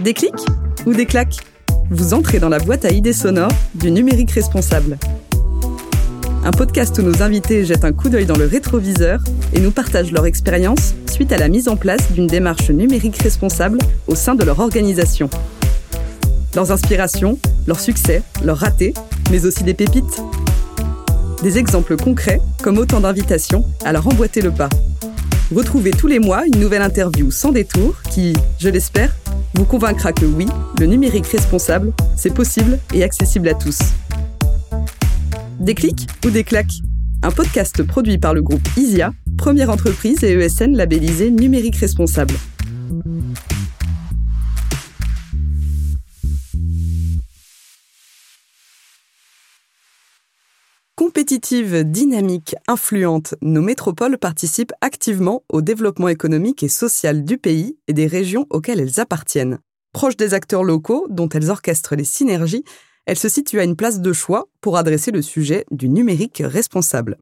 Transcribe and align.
Des 0.00 0.14
clics 0.14 0.32
ou 0.86 0.92
des 0.92 1.06
claques? 1.06 1.38
Vous 1.90 2.14
entrez 2.14 2.38
dans 2.38 2.48
la 2.48 2.58
boîte 2.58 2.84
à 2.84 2.90
idées 2.90 3.12
sonores 3.12 3.52
du 3.74 3.90
numérique 3.90 4.30
responsable. 4.30 4.98
Un 6.44 6.52
podcast 6.52 6.96
où 6.98 7.02
nos 7.02 7.22
invités 7.22 7.64
jettent 7.64 7.84
un 7.84 7.92
coup 7.92 8.08
d'œil 8.08 8.26
dans 8.26 8.36
le 8.36 8.46
rétroviseur 8.46 9.20
et 9.52 9.60
nous 9.60 9.72
partagent 9.72 10.12
leur 10.12 10.26
expérience 10.26 10.94
suite 11.10 11.32
à 11.32 11.38
la 11.38 11.48
mise 11.48 11.66
en 11.66 11.76
place 11.76 12.12
d'une 12.12 12.26
démarche 12.26 12.70
numérique 12.70 13.16
responsable 13.20 13.78
au 14.06 14.14
sein 14.14 14.34
de 14.34 14.44
leur 14.44 14.60
organisation. 14.60 15.28
Leurs 16.54 16.70
inspirations, 16.70 17.38
leurs 17.66 17.80
succès, 17.80 18.22
leurs 18.44 18.58
ratés, 18.58 18.94
mais 19.30 19.44
aussi 19.44 19.64
des 19.64 19.74
pépites. 19.74 20.22
Des 21.42 21.58
exemples 21.58 21.96
concrets 21.96 22.40
comme 22.62 22.78
autant 22.78 23.00
d'invitations 23.00 23.64
à 23.84 23.92
leur 23.92 24.06
emboîter 24.06 24.40
le 24.40 24.50
pas. 24.50 24.68
Retrouvez 25.54 25.92
tous 25.92 26.08
les 26.08 26.18
mois 26.18 26.44
une 26.44 26.58
nouvelle 26.58 26.82
interview 26.82 27.30
sans 27.30 27.52
détour 27.52 27.94
qui, 28.10 28.32
je 28.58 28.68
l'espère, 28.68 29.14
vous 29.54 29.64
convaincra 29.64 30.12
que 30.12 30.24
oui, 30.24 30.46
le 30.80 30.86
numérique 30.86 31.26
responsable, 31.26 31.92
c'est 32.16 32.34
possible 32.34 32.80
et 32.92 33.04
accessible 33.04 33.48
à 33.48 33.54
tous. 33.54 33.78
Des 35.60 35.74
clics 35.74 36.08
ou 36.24 36.30
des 36.30 36.42
claques? 36.42 36.82
Un 37.22 37.30
podcast 37.30 37.80
produit 37.84 38.18
par 38.18 38.34
le 38.34 38.42
groupe 38.42 38.66
ISIA, 38.76 39.12
première 39.38 39.70
entreprise 39.70 40.24
et 40.24 40.32
ESN 40.32 40.76
labellisée 40.76 41.30
numérique 41.30 41.76
responsable. 41.76 42.34
Compétitive, 51.26 51.82
dynamique, 51.82 52.54
influente, 52.68 53.34
nos 53.42 53.60
métropoles 53.60 54.16
participent 54.16 54.72
activement 54.80 55.42
au 55.48 55.60
développement 55.60 56.06
économique 56.06 56.62
et 56.62 56.68
social 56.68 57.24
du 57.24 57.36
pays 57.36 57.76
et 57.88 57.92
des 57.92 58.06
régions 58.06 58.46
auxquelles 58.48 58.78
elles 58.78 59.00
appartiennent. 59.00 59.58
Proches 59.92 60.16
des 60.16 60.34
acteurs 60.34 60.62
locaux 60.62 61.08
dont 61.10 61.28
elles 61.30 61.50
orchestrent 61.50 61.96
les 61.96 62.04
synergies, 62.04 62.62
elles 63.06 63.18
se 63.18 63.28
situent 63.28 63.58
à 63.58 63.64
une 63.64 63.74
place 63.74 64.00
de 64.00 64.12
choix 64.12 64.46
pour 64.60 64.76
adresser 64.76 65.10
le 65.10 65.20
sujet 65.20 65.64
du 65.72 65.88
numérique 65.88 66.44
responsable. 66.46 67.18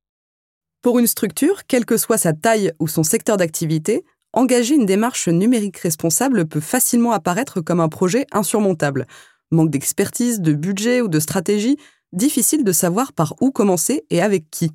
Pour 0.82 0.98
une 0.98 1.06
structure, 1.06 1.64
quelle 1.66 1.86
que 1.86 1.96
soit 1.96 2.18
sa 2.18 2.34
taille 2.34 2.72
ou 2.80 2.88
son 2.88 3.04
secteur 3.04 3.38
d'activité, 3.38 4.04
engager 4.34 4.74
une 4.74 4.84
démarche 4.84 5.28
numérique 5.28 5.78
responsable 5.78 6.46
peut 6.46 6.60
facilement 6.60 7.12
apparaître 7.12 7.62
comme 7.62 7.80
un 7.80 7.88
projet 7.88 8.26
insurmontable. 8.32 9.06
Manque 9.50 9.70
d'expertise, 9.70 10.42
de 10.42 10.52
budget 10.52 11.00
ou 11.00 11.08
de 11.08 11.20
stratégie, 11.20 11.78
difficile 12.14 12.64
de 12.64 12.72
savoir 12.72 13.12
par 13.12 13.34
où 13.40 13.50
commencer 13.50 14.04
et 14.10 14.22
avec 14.22 14.50
qui. 14.50 14.70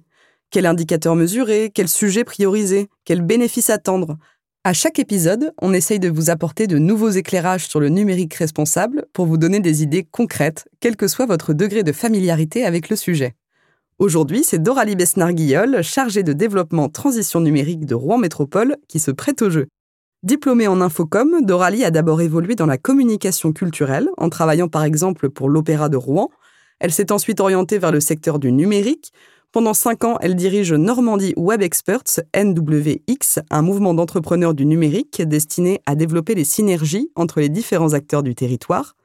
Quel 0.51 0.65
indicateur 0.65 1.15
mesurer, 1.15 1.71
quel 1.73 1.87
sujet 1.87 2.23
prioriser, 2.23 2.89
quel 3.05 3.21
bénéfice 3.21 3.69
attendre. 3.69 4.17
À 4.63 4.73
chaque 4.73 4.99
épisode, 4.99 5.53
on 5.61 5.73
essaye 5.73 5.99
de 5.99 6.09
vous 6.09 6.29
apporter 6.29 6.67
de 6.67 6.77
nouveaux 6.77 7.09
éclairages 7.09 7.67
sur 7.67 7.79
le 7.79 7.89
numérique 7.89 8.33
responsable 8.33 9.05
pour 9.13 9.25
vous 9.25 9.37
donner 9.37 9.61
des 9.61 9.83
idées 9.83 10.03
concrètes, 10.03 10.67
quel 10.79 10.97
que 10.97 11.07
soit 11.07 11.25
votre 11.25 11.53
degré 11.53 11.83
de 11.83 11.91
familiarité 11.91 12.65
avec 12.65 12.89
le 12.89 12.95
sujet. 12.95 13.35
Aujourd'hui, 13.99 14.43
c'est 14.43 14.61
Doralie 14.61 14.95
Besnard-Guillol, 14.95 15.81
chargée 15.81 16.23
de 16.23 16.33
développement 16.33 16.89
transition 16.89 17.39
numérique 17.39 17.85
de 17.85 17.95
Rouen 17.95 18.17
Métropole, 18.17 18.77
qui 18.87 18.99
se 18.99 19.11
prête 19.11 19.41
au 19.41 19.49
jeu. 19.49 19.67
Diplômée 20.23 20.67
en 20.67 20.81
infocom, 20.81 21.41
Doralie 21.43 21.85
a 21.85 21.91
d'abord 21.91 22.21
évolué 22.21 22.55
dans 22.55 22.65
la 22.65 22.77
communication 22.77 23.53
culturelle, 23.53 24.09
en 24.17 24.29
travaillant 24.29 24.67
par 24.67 24.83
exemple 24.83 25.29
pour 25.29 25.47
l'Opéra 25.47 25.87
de 25.87 25.95
Rouen, 25.95 26.29
elle 26.79 26.91
s'est 26.91 27.11
ensuite 27.11 27.39
orientée 27.39 27.77
vers 27.77 27.91
le 27.91 27.99
secteur 27.99 28.39
du 28.39 28.51
numérique. 28.51 29.11
Pendant 29.51 29.73
cinq 29.73 30.03
ans, 30.03 30.17
elle 30.21 30.35
dirige 30.35 30.73
Normandie 30.73 31.33
Web 31.35 31.63
Experts, 31.63 32.21
NWX, 32.35 33.41
un 33.49 33.61
mouvement 33.63 33.95
d'entrepreneurs 33.95 34.53
du 34.53 34.65
numérique 34.65 35.23
destiné 35.23 35.81
à 35.87 35.95
développer 35.95 36.35
les 36.35 36.43
synergies 36.43 37.09
entre 37.15 37.39
les 37.39 37.49
différents 37.49 37.93
acteurs 37.93 38.21
du 38.21 38.35
territoire. 38.35 38.95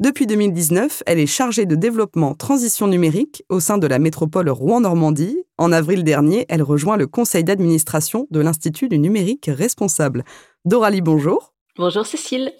Depuis 0.00 0.26
2019, 0.26 1.02
elle 1.04 1.18
est 1.18 1.26
chargée 1.26 1.66
de 1.66 1.74
développement 1.74 2.34
transition 2.34 2.86
numérique 2.86 3.44
au 3.50 3.60
sein 3.60 3.76
de 3.76 3.86
la 3.86 3.98
métropole 3.98 4.48
Rouen-Normandie. 4.48 5.36
En 5.58 5.72
avril 5.72 6.04
dernier, 6.04 6.46
elle 6.48 6.62
rejoint 6.62 6.96
le 6.96 7.06
conseil 7.06 7.44
d'administration 7.44 8.26
de 8.30 8.40
l'Institut 8.40 8.88
du 8.88 8.98
numérique 8.98 9.50
responsable. 9.52 10.24
Doralie, 10.64 11.02
bonjour. 11.02 11.52
Bonjour 11.76 12.06
Cécile. 12.06 12.50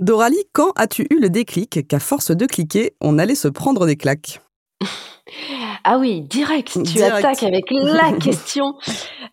Doralie, 0.00 0.44
quand 0.52 0.72
as-tu 0.76 1.06
eu 1.10 1.18
le 1.18 1.28
déclic 1.28 1.86
qu'à 1.88 1.98
force 1.98 2.30
de 2.30 2.46
cliquer, 2.46 2.94
on 3.00 3.18
allait 3.18 3.34
se 3.34 3.48
prendre 3.48 3.84
des 3.84 3.96
claques? 3.96 4.40
Ah 5.84 5.98
oui, 5.98 6.22
direct, 6.22 6.78
tu 6.84 7.02
attaques 7.02 7.42
avec 7.42 7.64
la 7.70 8.12
question. 8.20 8.74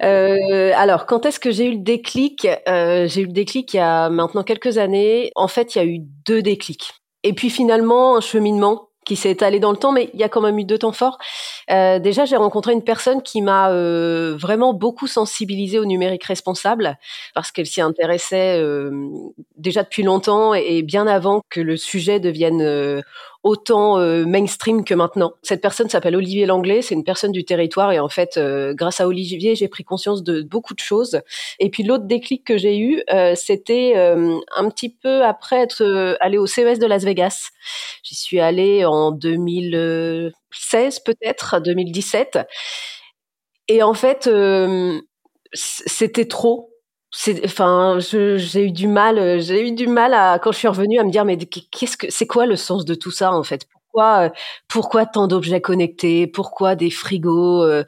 Euh, 0.04 0.72
alors, 0.76 1.06
quand 1.06 1.26
est-ce 1.26 1.40
que 1.40 1.52
j'ai 1.52 1.68
eu 1.68 1.72
le 1.72 1.84
déclic? 1.84 2.48
Euh, 2.68 3.08
J'ai 3.08 3.22
eu 3.22 3.26
le 3.26 3.32
déclic 3.32 3.74
il 3.74 3.78
y 3.78 3.80
a 3.80 4.10
maintenant 4.10 4.44
quelques 4.44 4.78
années. 4.78 5.32
En 5.36 5.48
fait, 5.48 5.76
il 5.76 5.78
y 5.78 5.82
a 5.82 5.86
eu 5.86 6.00
deux 6.00 6.42
déclics. 6.42 6.94
Et 7.24 7.34
puis 7.34 7.50
finalement, 7.50 8.18
un 8.18 8.22
cheminement 8.22 8.85
qui 9.06 9.16
s'est 9.16 9.32
étalé 9.32 9.60
dans 9.60 9.72
le 9.72 9.78
temps, 9.78 9.92
mais 9.92 10.10
il 10.14 10.20
y 10.20 10.24
a 10.24 10.30
quand 10.30 10.42
même 10.42 10.58
eu 10.58 10.66
deux 10.66 10.80
temps 10.80 10.92
forts. 10.92 11.18
Euh, 11.72 12.00
déjà, 12.00 12.26
j'ai 12.26 12.36
rencontré 12.36 12.74
une 12.74 12.84
personne 12.84 13.22
qui 13.22 13.42
m'a 13.42 13.70
euh, 13.72 14.36
vraiment 14.38 14.74
beaucoup 14.74 15.08
sensibilisée 15.08 15.80
au 15.80 15.86
numérique 15.86 16.24
responsable 16.24 16.98
parce 17.34 17.52
qu'elle 17.52 17.68
s'y 17.68 17.82
intéressait 17.82 18.60
euh, 18.60 19.10
déjà 19.58 19.84
depuis 19.84 20.04
longtemps 20.04 20.54
et, 20.54 20.82
bien 20.82 21.08
avant 21.08 21.42
que 21.50 21.62
le 21.62 21.78
sujet 21.78 22.20
devienne 22.20 22.62
euh, 22.62 23.02
autant 23.46 24.00
euh, 24.00 24.26
mainstream 24.26 24.84
que 24.84 24.96
maintenant. 24.96 25.34
Cette 25.44 25.62
personne 25.62 25.88
s'appelle 25.88 26.16
Olivier 26.16 26.48
Langlais, 26.48 26.82
c'est 26.82 26.96
une 26.96 27.04
personne 27.04 27.32
du 27.32 27.46
territoire 27.46 27.92
et 27.92 28.00
en 28.00 28.10
fait, 28.10 28.38
euh, 28.38 28.74
grâce 28.74 29.00
à 29.00 29.08
Olivier, 29.08 29.54
j'ai 29.56 29.68
pris 29.68 29.84
conscience 29.84 30.24
de 30.24 30.42
beaucoup 30.42 30.74
de 30.74 30.80
choses. 30.80 31.22
Et 31.60 31.70
puis 31.70 31.84
l'autre 31.84 32.06
déclic 32.06 32.44
que 32.44 32.58
j'ai 32.58 32.80
eu, 32.80 33.04
euh, 33.14 33.36
c'était 33.36 33.94
un 33.96 34.70
petit 34.70 34.90
peu 34.90 35.24
après 35.24 35.58
être 35.58 36.18
allé 36.22 36.40
au 36.40 36.48
CES 36.48 36.80
de 36.80 36.88
Las 36.88 37.04
Vegas. 37.04 37.52
J'y 38.02 38.16
suis 38.16 38.40
allée 38.40 38.84
en 38.84 39.12
2016 39.12 41.00
peut-être, 41.02 41.62
2017. 41.62 42.40
Et 43.68 43.84
en 43.84 43.94
fait, 43.94 44.28
c'était 45.54 46.26
trop 46.26 46.75
enfin 47.46 47.98
j'ai 48.00 48.64
eu 48.66 48.72
du 48.72 48.88
mal 48.88 49.18
euh, 49.18 49.40
j'ai 49.40 49.68
eu 49.68 49.72
du 49.72 49.88
mal 49.88 50.14
à 50.14 50.40
quand 50.40 50.52
je 50.52 50.58
suis 50.58 50.68
revenue 50.68 51.00
à 51.00 51.04
me 51.04 51.12
dire 51.12 51.26
mais 51.26 51.38
qu'est-ce 51.38 51.98
que 51.98 52.08
c'est 52.10 52.28
quoi 52.28 52.46
le 52.46 52.56
sens 52.56 52.86
de 52.86 52.94
tout 52.96 53.12
ça 53.12 53.32
en 53.32 53.44
fait? 53.44 53.66
Pourquoi 53.72 54.26
euh, 54.26 54.30
pourquoi 54.68 55.06
tant 55.06 55.28
d'objets 55.28 55.62
connectés? 55.62 56.28
Pourquoi 56.28 56.76
des 56.76 56.90
frigos 56.90 57.64
euh, 57.64 57.84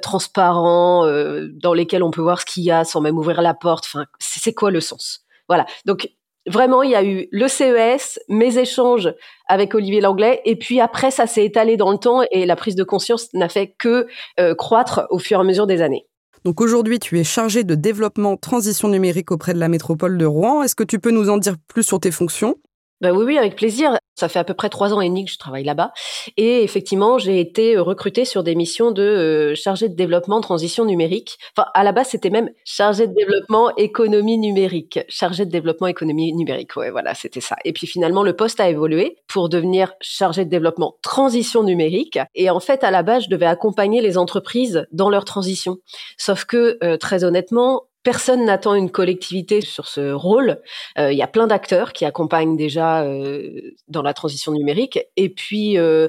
transparents 0.00 1.06
dans 1.06 1.74
lesquels 1.74 2.02
on 2.02 2.10
peut 2.10 2.22
voir 2.22 2.40
ce 2.40 2.46
qu'il 2.46 2.64
y 2.64 2.70
a 2.70 2.84
sans 2.84 3.00
même 3.00 3.18
ouvrir 3.18 3.40
la 3.42 3.54
porte? 3.54 3.84
Enfin 3.86 4.04
c'est 4.18 4.52
quoi 4.54 4.70
le 4.70 4.80
sens? 4.80 5.24
Voilà. 5.48 5.66
Donc 5.86 6.08
Vraiment, 6.48 6.82
il 6.82 6.90
y 6.90 6.96
a 6.96 7.04
eu 7.04 7.28
le 7.30 7.46
CES, 7.46 8.18
mes 8.28 8.58
échanges 8.58 9.14
avec 9.46 9.76
Olivier 9.76 10.00
Langlais, 10.00 10.40
et 10.44 10.56
puis 10.56 10.80
après, 10.80 11.12
ça 11.12 11.28
s'est 11.28 11.44
étalé 11.44 11.76
dans 11.76 11.92
le 11.92 11.98
temps 11.98 12.22
et 12.32 12.46
la 12.46 12.56
prise 12.56 12.74
de 12.74 12.82
conscience 12.82 13.32
n'a 13.32 13.48
fait 13.48 13.76
que 13.78 14.08
croître 14.54 15.06
au 15.10 15.20
fur 15.20 15.38
et 15.38 15.40
à 15.40 15.44
mesure 15.44 15.68
des 15.68 15.82
années. 15.82 16.08
Donc 16.44 16.60
aujourd'hui, 16.60 16.98
tu 16.98 17.20
es 17.20 17.24
chargé 17.24 17.62
de 17.62 17.76
développement 17.76 18.36
transition 18.36 18.88
numérique 18.88 19.30
auprès 19.30 19.54
de 19.54 19.60
la 19.60 19.68
métropole 19.68 20.18
de 20.18 20.24
Rouen. 20.24 20.62
Est-ce 20.62 20.74
que 20.74 20.82
tu 20.82 20.98
peux 20.98 21.12
nous 21.12 21.30
en 21.30 21.38
dire 21.38 21.56
plus 21.68 21.84
sur 21.84 22.00
tes 22.00 22.10
fonctions? 22.10 22.56
Bah 23.02 23.12
oui, 23.12 23.24
oui, 23.24 23.36
avec 23.36 23.56
plaisir. 23.56 23.98
Ça 24.14 24.28
fait 24.28 24.38
à 24.38 24.44
peu 24.44 24.54
près 24.54 24.68
trois 24.68 24.94
ans 24.94 25.00
et 25.00 25.08
demi 25.08 25.24
que 25.24 25.32
je 25.32 25.38
travaille 25.38 25.64
là-bas. 25.64 25.92
Et 26.36 26.62
effectivement, 26.62 27.18
j'ai 27.18 27.40
été 27.40 27.76
euh, 27.76 27.82
recrutée 27.82 28.24
sur 28.24 28.44
des 28.44 28.54
missions 28.54 28.92
de 28.92 29.02
euh, 29.02 29.54
chargé 29.56 29.88
de 29.88 29.96
développement 29.96 30.40
transition 30.40 30.84
numérique. 30.84 31.36
Enfin, 31.56 31.68
à 31.74 31.82
la 31.82 31.90
base, 31.90 32.10
c'était 32.10 32.30
même 32.30 32.50
chargé 32.64 33.08
de 33.08 33.12
développement 33.12 33.74
économie 33.76 34.38
numérique. 34.38 35.00
Chargé 35.08 35.44
de 35.44 35.50
développement 35.50 35.88
économie 35.88 36.32
numérique. 36.32 36.76
Ouais, 36.76 36.92
voilà, 36.92 37.14
c'était 37.14 37.40
ça. 37.40 37.56
Et 37.64 37.72
puis 37.72 37.88
finalement, 37.88 38.22
le 38.22 38.36
poste 38.36 38.60
a 38.60 38.68
évolué 38.68 39.16
pour 39.26 39.48
devenir 39.48 39.94
chargé 40.00 40.44
de 40.44 40.50
développement 40.50 40.94
transition 41.02 41.64
numérique. 41.64 42.20
Et 42.36 42.50
en 42.50 42.60
fait, 42.60 42.84
à 42.84 42.92
la 42.92 43.02
base, 43.02 43.24
je 43.24 43.30
devais 43.30 43.46
accompagner 43.46 44.00
les 44.00 44.16
entreprises 44.16 44.86
dans 44.92 45.10
leur 45.10 45.24
transition. 45.24 45.78
Sauf 46.18 46.44
que, 46.44 46.78
euh, 46.84 46.96
très 46.98 47.24
honnêtement, 47.24 47.82
Personne 48.02 48.44
n'attend 48.44 48.74
une 48.74 48.90
collectivité 48.90 49.60
sur 49.60 49.86
ce 49.86 50.12
rôle. 50.12 50.60
Euh, 50.98 51.12
il 51.12 51.18
y 51.18 51.22
a 51.22 51.28
plein 51.28 51.46
d'acteurs 51.46 51.92
qui 51.92 52.04
accompagnent 52.04 52.56
déjà 52.56 53.02
euh, 53.02 53.74
dans 53.88 54.02
la 54.02 54.12
transition 54.12 54.52
numérique. 54.52 54.98
Et 55.16 55.28
puis, 55.28 55.78
euh, 55.78 56.08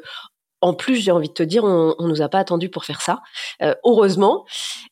en 0.62 0.74
plus, 0.74 0.96
j'ai 0.96 1.12
envie 1.12 1.28
de 1.28 1.34
te 1.34 1.44
dire, 1.44 1.64
on, 1.64 1.94
on 2.00 2.08
nous 2.08 2.22
a 2.22 2.30
pas 2.30 2.40
attendu 2.40 2.70
pour 2.70 2.86
faire 2.86 3.02
ça, 3.02 3.22
heureusement. 3.84 4.46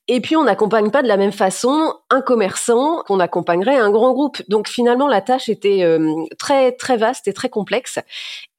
Et 0.09 0.19
puis, 0.19 0.35
on 0.35 0.43
n'accompagne 0.43 0.91
pas 0.91 1.01
de 1.01 1.07
la 1.07 1.15
même 1.15 1.31
façon 1.31 1.95
un 2.09 2.19
commerçant 2.19 3.03
qu'on 3.07 3.21
accompagnerait 3.21 3.77
un 3.77 3.89
grand 3.89 4.11
groupe. 4.11 4.41
Donc, 4.49 4.67
finalement, 4.67 5.07
la 5.07 5.21
tâche 5.21 5.47
était 5.47 5.97
très 6.37 6.73
très 6.73 6.97
vaste 6.97 7.29
et 7.29 7.33
très 7.33 7.47
complexe. 7.47 7.99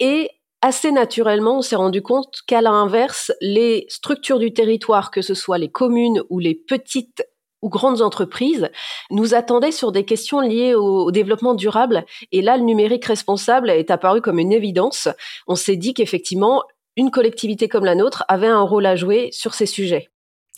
Et 0.01 0.31
assez 0.63 0.93
naturellement, 0.93 1.59
on 1.59 1.63
s'est 1.63 1.77
rendu 1.77 2.01
compte 2.01 2.41
qu'à 2.47 2.63
l'inverse, 2.63 3.33
les 3.43 3.85
structures 3.89 4.39
du 4.39 4.55
territoire, 4.55 5.11
que 5.11 5.21
ce 5.21 5.35
soit 5.35 5.59
les 5.59 5.71
communes 5.71 6.23
ou 6.31 6.39
les 6.39 6.55
petites 6.55 7.23
ou 7.63 7.69
grandes 7.69 8.03
entreprises 8.03 8.69
nous 9.11 9.35
attendaient 9.35 9.73
sur 9.73 9.93
des 9.93 10.05
questions 10.05 10.41
liées 10.41 10.75
au, 10.75 11.11
développement 11.11 11.55
durable. 11.55 12.05
Et 12.33 12.43
là, 12.43 12.57
le 12.57 12.65
numérique 12.65 13.05
responsable 13.05 13.71
est 13.71 13.91
apparu 13.91 14.21
comme 14.21 14.39
une 14.39 14.53
évidence. 14.53 15.09
On 15.47 15.55
s'est 15.55 15.77
dit 15.77 15.95
qu'effectivement, 15.95 16.63
une 16.97 17.11
collectivité 17.11 17.69
comme 17.69 17.85
la 17.85 17.95
nôtre 17.95 18.25
avait 18.29 18.49
un 18.49 18.63
rôle 18.63 18.87
à 18.87 18.97
jouer 18.97 19.31
sur 19.33 19.55
ces 19.55 19.67
sujets. 19.67 20.11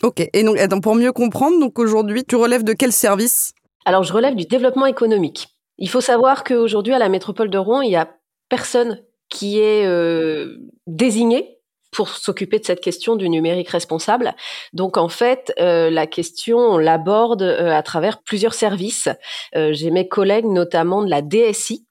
Ok. 0.03 0.27
Et 0.33 0.43
donc, 0.43 0.83
pour 0.83 0.95
mieux 0.95 1.13
comprendre, 1.13 1.59
donc 1.59 1.79
aujourd'hui, 1.79 2.25
tu 2.25 2.35
relèves 2.35 2.63
de 2.63 2.73
quel 2.73 2.91
service? 2.91 3.53
Alors, 3.85 4.03
je 4.03 4.11
relève 4.11 4.35
du 4.35 4.45
développement 4.45 4.87
économique. 4.87 5.47
Il 5.77 5.89
faut 5.89 6.01
savoir 6.01 6.43
qu'aujourd'hui, 6.43 6.93
à 6.93 6.99
la 6.99 7.09
métropole 7.09 7.49
de 7.49 7.57
Rouen, 7.57 7.81
il 7.81 7.91
y 7.91 7.95
a 7.95 8.09
personne 8.49 9.01
qui 9.29 9.59
est 9.59 9.85
euh, 9.85 10.57
désigné 10.87 11.54
pour 11.95 12.09
s'occuper 12.09 12.59
de 12.59 12.65
cette 12.65 12.81
question 12.81 13.15
du 13.15 13.29
numérique 13.29 13.69
responsable. 13.69 14.35
Donc 14.73 14.97
en 14.97 15.07
fait, 15.07 15.53
euh, 15.59 15.89
la 15.89 16.05
question, 16.07 16.57
on 16.57 16.77
l'aborde 16.77 17.41
euh, 17.41 17.71
à 17.71 17.81
travers 17.81 18.21
plusieurs 18.21 18.53
services. 18.53 19.07
Euh, 19.55 19.71
j'ai 19.71 19.91
mes 19.91 20.07
collègues 20.07 20.45
notamment 20.45 21.03
de 21.03 21.09
la 21.09 21.21
DSI 21.21 21.87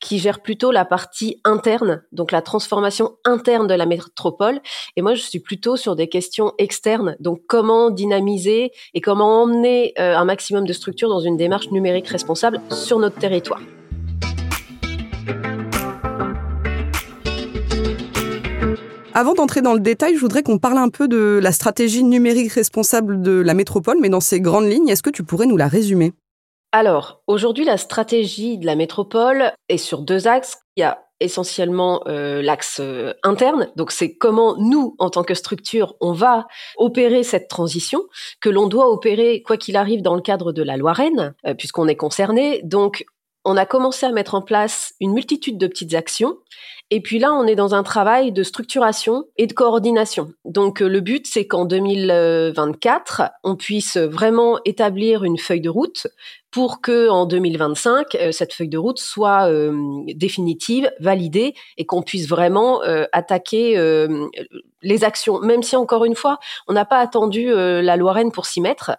qui 0.00 0.18
gère 0.18 0.42
plutôt 0.42 0.72
la 0.72 0.84
partie 0.84 1.40
interne, 1.44 2.02
donc 2.12 2.32
la 2.32 2.42
transformation 2.42 3.12
interne 3.24 3.66
de 3.66 3.74
la 3.74 3.86
métropole. 3.86 4.60
Et 4.96 5.02
moi, 5.02 5.14
je 5.14 5.22
suis 5.22 5.40
plutôt 5.40 5.76
sur 5.76 5.96
des 5.96 6.08
questions 6.08 6.52
externes, 6.58 7.16
donc 7.20 7.40
comment 7.48 7.88
dynamiser 7.90 8.72
et 8.92 9.00
comment 9.00 9.42
emmener 9.42 9.94
un 9.96 10.26
maximum 10.26 10.66
de 10.66 10.72
structures 10.74 11.08
dans 11.08 11.20
une 11.20 11.38
démarche 11.38 11.70
numérique 11.70 12.08
responsable 12.08 12.60
sur 12.70 12.98
notre 12.98 13.18
territoire. 13.18 13.60
Avant 19.16 19.34
d'entrer 19.34 19.62
dans 19.62 19.74
le 19.74 19.80
détail, 19.80 20.16
je 20.16 20.20
voudrais 20.20 20.42
qu'on 20.42 20.58
parle 20.58 20.76
un 20.76 20.88
peu 20.88 21.06
de 21.06 21.38
la 21.40 21.52
stratégie 21.52 22.02
numérique 22.02 22.50
responsable 22.50 23.22
de 23.22 23.30
la 23.30 23.54
métropole, 23.54 23.98
mais 24.00 24.08
dans 24.08 24.18
ses 24.18 24.40
grandes 24.40 24.68
lignes, 24.68 24.88
est-ce 24.88 25.04
que 25.04 25.10
tu 25.10 25.22
pourrais 25.22 25.46
nous 25.46 25.56
la 25.56 25.68
résumer? 25.68 26.12
Alors, 26.72 27.22
aujourd'hui, 27.28 27.64
la 27.64 27.76
stratégie 27.76 28.58
de 28.58 28.66
la 28.66 28.74
métropole 28.74 29.52
est 29.68 29.78
sur 29.78 30.02
deux 30.02 30.26
axes. 30.26 30.58
Il 30.76 30.80
y 30.80 30.82
a 30.82 31.04
essentiellement 31.20 32.02
euh, 32.08 32.42
l'axe 32.42 32.80
euh, 32.80 33.14
interne. 33.22 33.68
Donc 33.76 33.92
c'est 33.92 34.16
comment 34.16 34.56
nous, 34.58 34.96
en 34.98 35.10
tant 35.10 35.22
que 35.22 35.34
structure, 35.34 35.94
on 36.00 36.12
va 36.12 36.48
opérer 36.76 37.22
cette 37.22 37.46
transition 37.46 38.02
que 38.40 38.48
l'on 38.48 38.66
doit 38.66 38.90
opérer 38.90 39.42
quoi 39.42 39.56
qu'il 39.56 39.76
arrive 39.76 40.02
dans 40.02 40.16
le 40.16 40.22
cadre 40.22 40.50
de 40.50 40.62
la 40.64 40.76
loi 40.76 40.92
Rennes, 40.92 41.34
euh, 41.46 41.54
puisqu'on 41.54 41.86
est 41.86 41.94
concerné. 41.94 42.62
On 43.44 43.56
a 43.56 43.66
commencé 43.66 44.06
à 44.06 44.12
mettre 44.12 44.34
en 44.34 44.42
place 44.42 44.94
une 45.00 45.12
multitude 45.12 45.58
de 45.58 45.66
petites 45.66 45.94
actions. 45.94 46.36
Et 46.90 47.00
puis 47.00 47.18
là, 47.18 47.32
on 47.32 47.46
est 47.46 47.54
dans 47.54 47.74
un 47.74 47.82
travail 47.82 48.30
de 48.30 48.42
structuration 48.42 49.24
et 49.36 49.46
de 49.46 49.52
coordination. 49.52 50.32
Donc 50.44 50.82
euh, 50.82 50.88
le 50.88 51.00
but, 51.00 51.26
c'est 51.26 51.46
qu'en 51.46 51.64
2024, 51.64 53.22
on 53.42 53.56
puisse 53.56 53.96
vraiment 53.96 54.58
établir 54.64 55.24
une 55.24 55.38
feuille 55.38 55.62
de 55.62 55.70
route 55.70 56.06
pour 56.50 56.80
que 56.80 57.08
en 57.08 57.26
2025, 57.26 58.14
euh, 58.14 58.32
cette 58.32 58.52
feuille 58.52 58.68
de 58.68 58.78
route 58.78 58.98
soit 58.98 59.48
euh, 59.50 59.72
définitive, 60.14 60.90
validée 61.00 61.54
et 61.78 61.86
qu'on 61.86 62.02
puisse 62.02 62.28
vraiment 62.28 62.80
attaquer 63.12 63.76
les 64.82 65.04
actions. 65.04 65.40
Même 65.40 65.62
si 65.62 65.76
encore 65.76 66.04
une 66.04 66.14
fois, 66.14 66.38
on 66.68 66.74
n'a 66.74 66.84
pas 66.84 66.98
attendu 66.98 67.46
la 67.50 67.96
loi 67.96 68.12
Rennes 68.12 68.32
pour 68.32 68.46
s'y 68.46 68.60
mettre. 68.60 68.96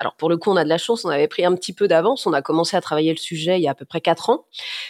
Alors 0.00 0.14
pour 0.14 0.28
le 0.28 0.36
coup, 0.36 0.50
on 0.50 0.56
a 0.56 0.64
de 0.64 0.68
la 0.68 0.78
chance, 0.78 1.04
on 1.04 1.08
avait 1.08 1.28
pris 1.28 1.44
un 1.44 1.54
petit 1.54 1.72
peu 1.72 1.88
d'avance, 1.88 2.26
on 2.26 2.32
a 2.32 2.42
commencé 2.42 2.76
à 2.76 2.80
travailler 2.80 3.10
le 3.12 3.18
sujet 3.18 3.58
il 3.58 3.62
y 3.62 3.68
a 3.68 3.72
à 3.72 3.74
peu 3.74 3.84
près 3.84 4.00
quatre 4.00 4.30
ans, 4.30 4.46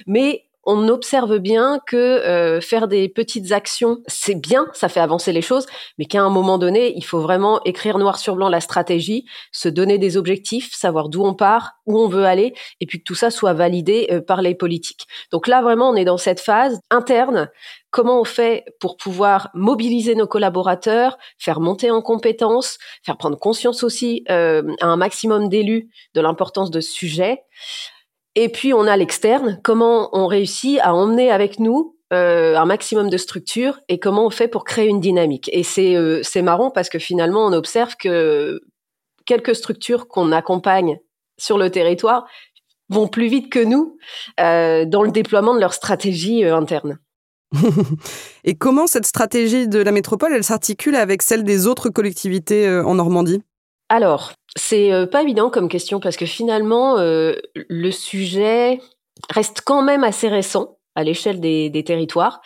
mais 0.06 0.47
on 0.70 0.86
observe 0.88 1.38
bien 1.38 1.80
que 1.86 1.96
euh, 1.96 2.60
faire 2.60 2.88
des 2.88 3.08
petites 3.08 3.52
actions, 3.52 4.02
c'est 4.06 4.34
bien, 4.34 4.66
ça 4.74 4.90
fait 4.90 5.00
avancer 5.00 5.32
les 5.32 5.40
choses, 5.40 5.64
mais 5.96 6.04
qu'à 6.04 6.20
un 6.20 6.28
moment 6.28 6.58
donné, 6.58 6.92
il 6.94 7.04
faut 7.06 7.20
vraiment 7.20 7.64
écrire 7.64 7.96
noir 7.96 8.18
sur 8.18 8.36
blanc 8.36 8.50
la 8.50 8.60
stratégie, 8.60 9.24
se 9.50 9.70
donner 9.70 9.96
des 9.96 10.18
objectifs, 10.18 10.74
savoir 10.74 11.08
d'où 11.08 11.24
on 11.24 11.32
part, 11.32 11.78
où 11.86 11.98
on 11.98 12.06
veut 12.06 12.26
aller, 12.26 12.52
et 12.80 12.86
puis 12.86 12.98
que 12.98 13.04
tout 13.04 13.14
ça 13.14 13.30
soit 13.30 13.54
validé 13.54 14.08
euh, 14.10 14.20
par 14.20 14.42
les 14.42 14.54
politiques. 14.54 15.06
Donc 15.32 15.48
là, 15.48 15.62
vraiment, 15.62 15.88
on 15.88 15.96
est 15.96 16.04
dans 16.04 16.18
cette 16.18 16.40
phase 16.40 16.78
interne. 16.90 17.48
Comment 17.90 18.20
on 18.20 18.24
fait 18.24 18.66
pour 18.78 18.98
pouvoir 18.98 19.48
mobiliser 19.54 20.16
nos 20.16 20.26
collaborateurs, 20.26 21.16
faire 21.38 21.60
monter 21.60 21.90
en 21.90 22.02
compétences, 22.02 22.76
faire 23.06 23.16
prendre 23.16 23.38
conscience 23.38 23.82
aussi 23.82 24.22
euh, 24.28 24.62
à 24.82 24.86
un 24.86 24.96
maximum 24.96 25.48
d'élus 25.48 25.88
de 26.12 26.20
l'importance 26.20 26.70
de 26.70 26.80
ce 26.80 26.92
sujet? 26.92 27.40
Et 28.40 28.49
puis 28.49 28.73
on 28.73 28.87
a 28.87 28.96
l'externe, 28.96 29.61
comment 29.64 30.11
on 30.12 30.26
réussit 30.26 30.79
à 30.81 30.94
emmener 30.94 31.31
avec 31.31 31.58
nous 31.58 31.96
euh, 32.12 32.56
un 32.56 32.64
maximum 32.64 33.11
de 33.11 33.17
structures 33.17 33.81
et 33.88 33.99
comment 33.99 34.25
on 34.25 34.31
fait 34.31 34.46
pour 34.46 34.64
créer 34.64 34.87
une 34.87 35.00
dynamique. 35.00 35.50
Et 35.52 35.64
c'est 35.64 35.96
euh, 35.96 36.20
c'est 36.23 36.43
marrant 36.43 36.70
parce 36.70 36.88
que 36.88 37.00
finalement 37.00 37.44
on 37.44 37.52
observe 37.52 37.96
que 37.96 38.61
quelques 39.26 39.56
structures 39.56 40.06
qu'on 40.06 40.31
accompagne 40.31 41.00
sur 41.37 41.58
le 41.58 41.69
territoire 41.70 42.26
vont 42.88 43.08
plus 43.08 43.26
vite 43.26 43.50
que 43.50 43.58
nous 43.58 43.99
euh, 44.38 44.85
dans 44.85 45.02
le 45.02 45.11
déploiement 45.11 45.55
de 45.55 45.61
leur 45.61 45.75
stratégie 45.75 46.44
interne. 46.44 46.99
et 48.44 48.55
comment 48.55 48.87
cette 48.87 49.06
stratégie 49.06 49.67
de 49.67 49.81
la 49.81 49.90
métropole, 49.90 50.32
elle 50.32 50.44
s'articule 50.44 50.94
avec 50.94 51.23
celle 51.23 51.43
des 51.43 51.67
autres 51.67 51.90
collectivités 51.90 52.69
en 52.69 52.94
Normandie? 52.94 53.43
Alors, 53.88 54.32
c'est 54.56 54.92
euh, 54.92 55.06
pas 55.06 55.22
évident 55.22 55.50
comme 55.50 55.68
question 55.68 56.00
parce 56.00 56.16
que 56.16 56.26
finalement, 56.26 56.98
euh, 56.98 57.34
le 57.54 57.90
sujet 57.90 58.80
reste 59.30 59.62
quand 59.64 59.82
même 59.82 60.04
assez 60.04 60.28
récent 60.28 60.78
à 60.94 61.04
l'échelle 61.04 61.40
des, 61.40 61.84
territoires. 61.84 62.40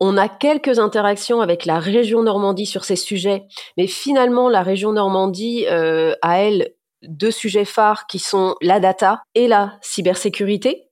On 0.00 0.16
a 0.16 0.28
quelques 0.28 0.78
interactions 0.78 1.40
avec 1.40 1.64
la 1.64 1.78
région 1.78 2.22
Normandie 2.22 2.66
sur 2.66 2.84
ces 2.84 2.96
sujets, 2.96 3.44
mais 3.76 3.86
finalement, 3.86 4.48
la 4.48 4.62
région 4.62 4.92
Normandie 4.92 5.66
euh, 5.70 6.14
a, 6.20 6.38
elle, 6.40 6.74
deux 7.02 7.30
sujets 7.30 7.64
phares 7.64 8.06
qui 8.06 8.18
sont 8.18 8.56
la 8.60 8.80
data 8.80 9.22
et 9.34 9.46
la 9.46 9.78
cybersécurité. 9.80 10.88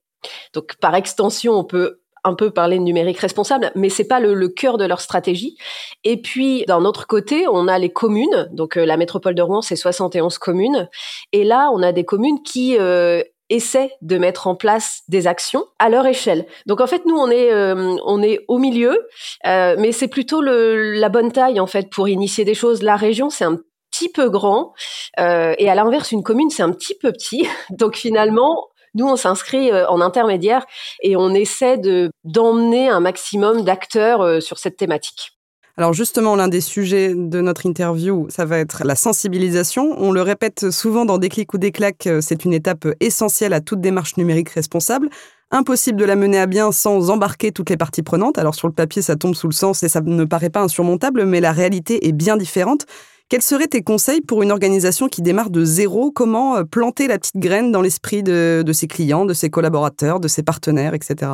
Donc, 0.53 0.75
par 0.77 0.95
extension, 0.95 1.53
on 1.53 1.65
peut 1.65 2.01
un 2.25 2.33
peu 2.33 2.49
parler 2.49 2.77
de 2.77 2.83
numérique 2.83 3.19
responsable, 3.19 3.71
mais 3.75 3.89
c'est 3.89 4.07
pas 4.07 4.19
le, 4.19 4.49
cœur 4.49 4.77
de 4.77 4.85
leur 4.85 4.99
stratégie. 4.99 5.57
Et 6.03 6.21
puis, 6.21 6.65
d'un 6.67 6.83
autre 6.83 7.07
côté, 7.07 7.47
on 7.47 7.67
a 7.67 7.77
les 7.79 7.91
communes. 7.91 8.49
Donc, 8.51 8.77
euh, 8.77 8.85
la 8.85 8.97
métropole 8.97 9.35
de 9.35 9.41
Rouen, 9.41 9.61
c'est 9.61 9.75
71 9.75 10.37
communes. 10.39 10.89
Et 11.31 11.43
là, 11.43 11.69
on 11.71 11.81
a 11.81 11.91
des 11.91 12.03
communes 12.03 12.41
qui 12.43 12.77
euh, 12.79 13.21
essaient 13.49 13.91
de 14.01 14.17
mettre 14.17 14.47
en 14.47 14.55
place 14.55 15.03
des 15.07 15.27
actions 15.27 15.65
à 15.77 15.89
leur 15.89 16.05
échelle. 16.07 16.47
Donc, 16.65 16.81
en 16.81 16.87
fait, 16.87 17.05
nous, 17.05 17.15
on 17.15 17.29
est, 17.29 17.53
euh, 17.53 17.95
on 18.05 18.21
est 18.23 18.43
au 18.47 18.57
milieu, 18.57 19.07
mais 19.45 19.91
c'est 19.91 20.07
plutôt 20.07 20.41
le, 20.41 20.93
la 20.93 21.09
bonne 21.09 21.31
taille, 21.31 21.59
en 21.59 21.67
fait, 21.67 21.89
pour 21.89 22.09
initier 22.09 22.43
des 22.43 22.55
choses. 22.55 22.81
La 22.81 22.95
région, 22.95 23.29
c'est 23.29 23.45
un 23.45 23.59
petit 23.91 24.09
peu 24.09 24.29
grand, 24.29 24.73
et 25.17 25.69
à 25.69 25.75
l'inverse, 25.75 26.11
une 26.11 26.23
commune, 26.23 26.49
c'est 26.49 26.63
un 26.63 26.71
petit 26.71 26.95
peu 26.95 27.11
petit. 27.11 27.47
Donc, 27.69 27.95
finalement, 27.95 28.67
nous, 28.95 29.05
on 29.05 29.17
s'inscrit 29.17 29.71
euh, 29.71 29.87
en 29.87 30.01
intermédiaire 30.01 30.65
et 31.03 31.15
on 31.15 31.33
essaie 31.33 31.77
de 31.77 32.09
d'emmener 32.23 32.89
un 32.89 33.01
maximum 33.01 33.63
d'acteurs 33.63 34.21
euh, 34.21 34.39
sur 34.39 34.57
cette 34.57 34.77
thématique. 34.77 35.33
Alors 35.77 35.91
justement, 35.91 36.37
l'un 36.37 36.47
des 36.47 36.61
sujets 36.61 37.13
de 37.13 37.41
notre 37.41 37.65
interview, 37.65 38.27
ça 38.29 38.45
va 38.45 38.59
être 38.59 38.83
la 38.85 38.95
sensibilisation. 38.95 39.93
On 39.97 40.13
le 40.13 40.21
répète 40.21 40.71
souvent 40.71 41.03
dans 41.03 41.17
des 41.17 41.27
clics 41.27 41.53
ou 41.53 41.57
des 41.57 41.73
claques, 41.73 42.07
euh, 42.07 42.21
c'est 42.21 42.45
une 42.45 42.53
étape 42.53 42.87
essentielle 43.01 43.51
à 43.51 43.59
toute 43.59 43.81
démarche 43.81 44.15
numérique 44.15 44.49
responsable. 44.49 45.09
Impossible 45.51 45.99
de 45.99 46.05
la 46.05 46.15
mener 46.15 46.39
à 46.39 46.45
bien 46.45 46.71
sans 46.71 47.09
embarquer 47.09 47.51
toutes 47.51 47.69
les 47.69 47.77
parties 47.77 48.03
prenantes. 48.03 48.37
Alors 48.37 48.55
sur 48.55 48.69
le 48.69 48.73
papier, 48.73 49.01
ça 49.01 49.17
tombe 49.17 49.35
sous 49.35 49.47
le 49.47 49.53
sens 49.53 49.83
et 49.83 49.89
ça 49.89 49.99
ne 49.99 50.23
paraît 50.23 50.49
pas 50.49 50.61
insurmontable, 50.61 51.25
mais 51.25 51.41
la 51.41 51.51
réalité 51.51 52.07
est 52.07 52.13
bien 52.13 52.37
différente. 52.37 52.85
Quels 53.27 53.41
seraient 53.41 53.67
tes 53.67 53.81
conseils 53.81 54.21
pour 54.21 54.43
une 54.43 54.51
organisation 54.51 55.07
qui 55.07 55.23
démarre 55.23 55.49
de 55.49 55.65
zéro? 55.65 56.11
Comment 56.11 56.57
euh, 56.57 56.63
planter 56.63 57.07
la 57.07 57.17
petite 57.17 57.37
graine 57.37 57.71
dans 57.71 57.81
l'esprit 57.81 58.21
de, 58.21 58.63
ses 58.71 58.87
clients, 58.87 59.25
de 59.25 59.33
ses 59.33 59.49
collaborateurs, 59.49 60.19
de 60.19 60.27
ses 60.27 60.43
partenaires, 60.43 60.93
etc. 60.93 61.31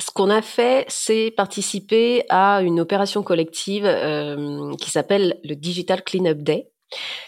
Ce 0.00 0.10
qu'on 0.10 0.30
a 0.30 0.42
fait, 0.42 0.84
c'est 0.88 1.32
participer 1.36 2.24
à 2.28 2.62
une 2.62 2.80
opération 2.80 3.22
collective 3.22 3.84
euh, 3.84 4.74
qui 4.80 4.90
s'appelle 4.90 5.38
le 5.44 5.54
Digital 5.54 6.02
Cleanup 6.02 6.42
Day. 6.42 6.72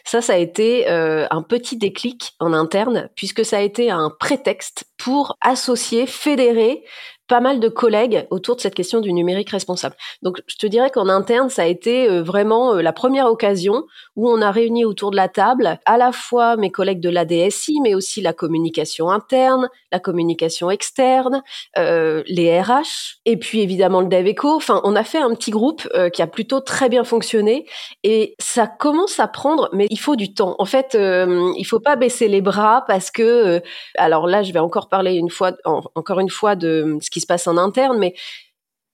Ça, 0.05 0.21
ça 0.21 0.35
a 0.35 0.39
été 0.39 0.89
euh, 0.91 1.27
un 1.31 1.43
petit 1.43 1.77
déclic 1.77 2.33
en 2.41 2.53
interne, 2.53 3.09
puisque 3.15 3.45
ça 3.45 3.59
a 3.59 3.61
été 3.61 3.91
un 3.91 4.11
prétexte 4.19 4.85
pour 4.99 5.37
associer, 5.41 6.07
fédérer 6.07 6.85
pas 7.27 7.41
mal 7.41 7.61
de 7.61 7.69
collègues 7.69 8.27
autour 8.31 8.57
de 8.57 8.61
cette 8.61 8.75
question 8.75 9.01
du 9.01 9.13
numérique 9.13 9.51
responsable. 9.51 9.97
Donc, 10.23 10.41
je 10.47 10.57
te 10.57 10.67
dirais 10.67 10.91
qu'en 10.91 11.09
interne, 11.09 11.49
ça 11.49 11.63
a 11.63 11.67
été 11.67 12.09
euh, 12.09 12.23
vraiment 12.23 12.75
euh, 12.75 12.83
la 12.83 12.93
première 12.93 13.27
occasion 13.27 13.85
où 14.17 14.29
on 14.29 14.43
a 14.43 14.51
réuni 14.51 14.85
autour 14.85 15.11
de 15.11 15.17
la 15.17 15.29
table 15.29 15.79
à 15.87 15.97
la 15.97 16.13
fois 16.13 16.57
mes 16.57 16.71
collègues 16.71 17.01
de 17.01 17.09
l'ADSI, 17.09 17.81
mais 17.83 17.95
aussi 17.95 18.21
la 18.21 18.33
communication 18.33 19.11
interne, 19.11 19.69
la 19.91 20.01
communication 20.01 20.71
externe, 20.71 21.43
euh, 21.79 22.23
les 22.27 22.61
RH, 22.61 23.21
et 23.25 23.37
puis 23.37 23.61
évidemment 23.61 24.01
le 24.01 24.09
DevEco. 24.09 24.55
Enfin, 24.55 24.81
on 24.85 24.95
a 24.97 25.05
fait 25.05 25.19
un 25.19 25.35
petit 25.35 25.51
groupe 25.51 25.89
qui 26.13 26.23
a 26.23 26.27
plutôt 26.27 26.61
très 26.61 26.89
bien 26.89 27.05
fonctionné, 27.05 27.67
et 28.03 28.35
ça 28.39 28.67
commence 28.67 29.19
à 29.21 29.29
prendre, 29.29 29.69
mais 29.73 29.87
il 29.91 29.99
faut 29.99 30.17
du 30.17 30.35
temps. 30.35 30.57
En 30.59 30.65
fait, 30.65 30.95
euh, 30.95 31.53
il 31.57 31.65
faut 31.65 31.81
pas 31.81 31.97
baisser 31.97 32.29
les 32.29 32.41
bras 32.41 32.85
parce 32.87 33.11
que, 33.11 33.61
alors 33.97 34.27
là, 34.27 34.43
je 34.43 34.53
vais 34.53 34.59
encore 34.59 34.89
parler 34.89 35.15
une 35.15 35.31
fois, 35.31 35.53
encore 35.65 36.21
une 36.21 36.31
fois 36.31 36.57
de 36.57 36.99
ce 37.01 37.11
qui 37.15 37.21
se 37.21 37.27
passe 37.27 37.47
en 37.47 37.57
interne, 37.57 37.97
mais 37.99 38.15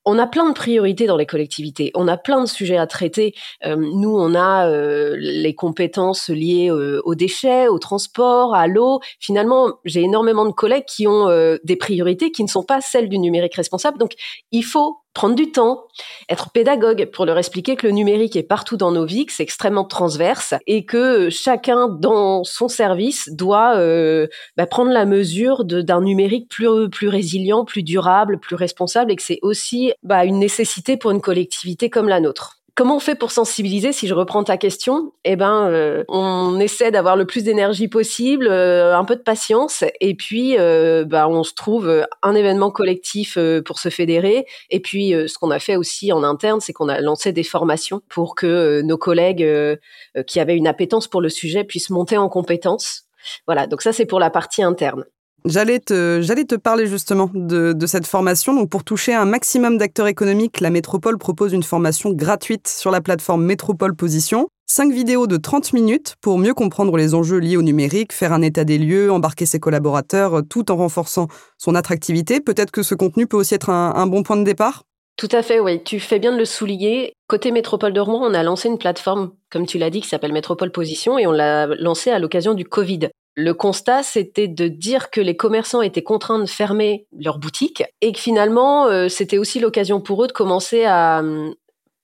on 0.04 0.18
a 0.18 0.26
plein 0.26 0.48
de 0.48 0.54
priorités 0.54 1.06
dans 1.06 1.16
les 1.16 1.26
collectivités. 1.26 1.90
On 1.94 2.08
a 2.08 2.16
plein 2.16 2.40
de 2.40 2.48
sujets 2.48 2.78
à 2.78 2.86
traiter. 2.86 3.34
Euh, 3.66 3.76
nous, 3.76 4.16
on 4.16 4.34
a 4.34 4.66
euh, 4.66 5.14
les 5.18 5.54
compétences 5.54 6.28
liées 6.28 6.70
euh, 6.70 7.02
aux 7.04 7.14
déchets, 7.14 7.68
au 7.68 7.78
transport, 7.78 8.54
à 8.54 8.66
l'eau. 8.66 9.00
Finalement, 9.18 9.74
j'ai 9.84 10.00
énormément 10.00 10.46
de 10.46 10.52
collègues 10.52 10.86
qui 10.86 11.06
ont 11.06 11.28
des 11.64 11.76
priorités 11.76 12.32
qui 12.32 12.42
ne 12.42 12.48
sont 12.48 12.62
pas 12.62 12.80
celles 12.80 13.08
du 13.08 13.18
numérique 13.18 13.54
responsable. 13.54 13.98
Donc, 13.98 14.12
il 14.52 14.62
faut 14.62 14.98
prendre 15.20 15.34
du 15.34 15.52
temps, 15.52 15.84
être 16.30 16.48
pédagogue 16.48 17.10
pour 17.12 17.26
leur 17.26 17.36
expliquer 17.36 17.76
que 17.76 17.86
le 17.86 17.92
numérique 17.92 18.36
est 18.36 18.42
partout 18.42 18.78
dans 18.78 18.90
nos 18.90 19.04
vies, 19.04 19.26
que 19.26 19.34
c'est 19.34 19.42
extrêmement 19.42 19.84
transverse 19.84 20.54
et 20.66 20.86
que 20.86 21.28
chacun 21.28 21.88
dans 21.88 22.42
son 22.42 22.68
service 22.68 23.28
doit 23.30 23.76
euh, 23.76 24.28
bah, 24.56 24.64
prendre 24.64 24.90
la 24.90 25.04
mesure 25.04 25.66
d'un 25.66 26.00
numérique 26.00 26.48
plus, 26.48 26.88
plus 26.88 27.08
résilient, 27.08 27.66
plus 27.66 27.82
durable, 27.82 28.40
plus 28.40 28.56
responsable 28.56 29.12
et 29.12 29.16
que 29.16 29.22
c'est 29.22 29.40
aussi 29.42 29.92
bah, 30.02 30.24
une 30.24 30.38
nécessité 30.38 30.96
pour 30.96 31.10
une 31.10 31.20
collectivité 31.20 31.90
comme 31.90 32.08
la 32.08 32.20
nôtre. 32.20 32.59
Comment 32.80 32.96
on 32.96 33.00
fait 33.00 33.14
pour 33.14 33.30
sensibiliser 33.30 33.92
Si 33.92 34.06
je 34.06 34.14
reprends 34.14 34.42
ta 34.42 34.56
question, 34.56 35.12
eh 35.26 35.36
ben, 35.36 35.68
euh, 35.68 36.02
on 36.08 36.58
essaie 36.58 36.90
d'avoir 36.90 37.14
le 37.14 37.26
plus 37.26 37.44
d'énergie 37.44 37.88
possible, 37.88 38.48
euh, 38.48 38.96
un 38.96 39.04
peu 39.04 39.16
de 39.16 39.20
patience, 39.20 39.84
et 40.00 40.14
puis, 40.14 40.58
euh, 40.58 41.04
bah, 41.04 41.28
on 41.28 41.44
se 41.44 41.52
trouve 41.52 42.06
un 42.22 42.34
événement 42.34 42.70
collectif 42.70 43.36
pour 43.66 43.80
se 43.80 43.90
fédérer. 43.90 44.46
Et 44.70 44.80
puis, 44.80 45.10
ce 45.10 45.36
qu'on 45.36 45.50
a 45.50 45.58
fait 45.58 45.76
aussi 45.76 46.10
en 46.10 46.22
interne, 46.22 46.62
c'est 46.62 46.72
qu'on 46.72 46.88
a 46.88 47.02
lancé 47.02 47.32
des 47.32 47.42
formations 47.42 48.00
pour 48.08 48.34
que 48.34 48.80
nos 48.80 48.96
collègues 48.96 49.46
qui 50.26 50.40
avaient 50.40 50.56
une 50.56 50.66
appétence 50.66 51.06
pour 51.06 51.20
le 51.20 51.28
sujet 51.28 51.64
puissent 51.64 51.90
monter 51.90 52.16
en 52.16 52.30
compétences. 52.30 53.02
Voilà. 53.46 53.66
Donc 53.66 53.82
ça, 53.82 53.92
c'est 53.92 54.06
pour 54.06 54.20
la 54.20 54.30
partie 54.30 54.62
interne. 54.62 55.04
J'allais 55.44 55.78
te, 55.78 56.56
parler 56.56 56.86
justement 56.86 57.30
de, 57.34 57.86
cette 57.86 58.06
formation. 58.06 58.54
Donc, 58.54 58.70
pour 58.70 58.84
toucher 58.84 59.14
un 59.14 59.24
maximum 59.24 59.78
d'acteurs 59.78 60.06
économiques, 60.06 60.60
la 60.60 60.70
Métropole 60.70 61.18
propose 61.18 61.52
une 61.52 61.62
formation 61.62 62.12
gratuite 62.12 62.68
sur 62.68 62.90
la 62.90 63.00
plateforme 63.00 63.44
Métropole 63.44 63.94
Position. 63.94 64.48
Cinq 64.66 64.92
vidéos 64.92 65.26
de 65.26 65.36
30 65.36 65.72
minutes 65.72 66.14
pour 66.20 66.38
mieux 66.38 66.54
comprendre 66.54 66.96
les 66.96 67.14
enjeux 67.14 67.38
liés 67.38 67.56
au 67.56 67.62
numérique, 67.62 68.12
faire 68.12 68.32
un 68.32 68.42
état 68.42 68.64
des 68.64 68.78
lieux, 68.78 69.10
embarquer 69.10 69.44
ses 69.44 69.58
collaborateurs, 69.58 70.42
tout 70.48 70.70
en 70.70 70.76
renforçant 70.76 71.26
son 71.58 71.74
attractivité. 71.74 72.40
Peut-être 72.40 72.70
que 72.70 72.84
ce 72.84 72.94
contenu 72.94 73.26
peut 73.26 73.36
aussi 73.36 73.54
être 73.54 73.70
un, 73.70 73.92
un 73.96 74.06
bon 74.06 74.22
point 74.22 74.36
de 74.36 74.44
départ 74.44 74.84
tout 75.20 75.28
à 75.32 75.42
fait, 75.42 75.60
oui. 75.60 75.82
Tu 75.84 76.00
fais 76.00 76.18
bien 76.18 76.32
de 76.32 76.38
le 76.38 76.46
souligner. 76.46 77.12
Côté 77.28 77.50
Métropole 77.50 77.92
de 77.92 78.00
Rouen, 78.00 78.26
on 78.26 78.32
a 78.32 78.42
lancé 78.42 78.68
une 78.68 78.78
plateforme, 78.78 79.32
comme 79.50 79.66
tu 79.66 79.76
l'as 79.76 79.90
dit, 79.90 80.00
qui 80.00 80.08
s'appelle 80.08 80.32
Métropole 80.32 80.72
Position, 80.72 81.18
et 81.18 81.26
on 81.26 81.32
l'a 81.32 81.66
lancée 81.66 82.10
à 82.10 82.18
l'occasion 82.18 82.54
du 82.54 82.64
Covid. 82.64 83.10
Le 83.36 83.54
constat, 83.54 84.02
c'était 84.02 84.48
de 84.48 84.68
dire 84.68 85.10
que 85.10 85.20
les 85.20 85.36
commerçants 85.36 85.82
étaient 85.82 86.02
contraints 86.02 86.40
de 86.40 86.46
fermer 86.46 87.06
leurs 87.16 87.38
boutiques 87.38 87.84
et 88.00 88.12
que 88.12 88.18
finalement, 88.18 88.86
euh, 88.86 89.08
c'était 89.08 89.38
aussi 89.38 89.60
l'occasion 89.60 90.00
pour 90.00 90.24
eux 90.24 90.26
de 90.26 90.32
commencer 90.32 90.84
à 90.84 91.20
hum, 91.20 91.54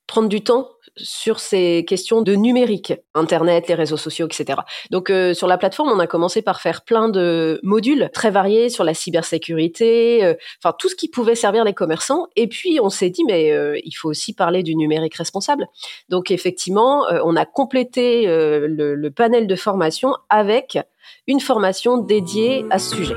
prendre 0.07 0.29
du 0.29 0.43
temps 0.43 0.69
sur 0.97 1.41
ces 1.41 1.85
questions 1.87 2.23
de 2.23 2.35
numérique, 2.35 2.95
Internet, 3.15 3.69
les 3.69 3.75
réseaux 3.75 3.97
sociaux, 3.97 4.27
etc. 4.27 4.61
Donc 4.91 5.11
euh, 5.11 5.35
sur 5.35 5.47
la 5.47 5.59
plateforme, 5.59 5.91
on 5.91 5.99
a 5.99 6.07
commencé 6.07 6.41
par 6.41 6.61
faire 6.61 6.83
plein 6.85 7.09
de 7.09 7.61
modules 7.63 8.09
très 8.15 8.31
variés 8.31 8.71
sur 8.71 8.83
la 8.83 8.95
cybersécurité, 8.95 10.25
euh, 10.25 10.35
enfin 10.63 10.75
tout 10.79 10.89
ce 10.89 10.95
qui 10.95 11.09
pouvait 11.09 11.35
servir 11.35 11.65
les 11.65 11.75
commerçants. 11.75 12.29
Et 12.37 12.47
puis 12.47 12.79
on 12.81 12.89
s'est 12.89 13.11
dit, 13.11 13.25
mais 13.25 13.53
il 13.85 13.93
faut 13.93 14.09
aussi 14.09 14.33
parler 14.33 14.63
du 14.63 14.75
numérique 14.75 15.15
responsable. 15.15 15.67
Donc 16.09 16.31
effectivement, 16.31 17.05
on 17.25 17.37
a 17.37 17.45
complété 17.45 18.27
le 18.27 19.09
panel 19.11 19.47
de 19.47 19.57
formation 19.57 20.15
avec 20.31 20.79
une 21.27 21.41
formation 21.41 21.99
dédiée 21.99 22.65
à 22.71 22.79
ce 22.79 22.97
sujet. 22.97 23.17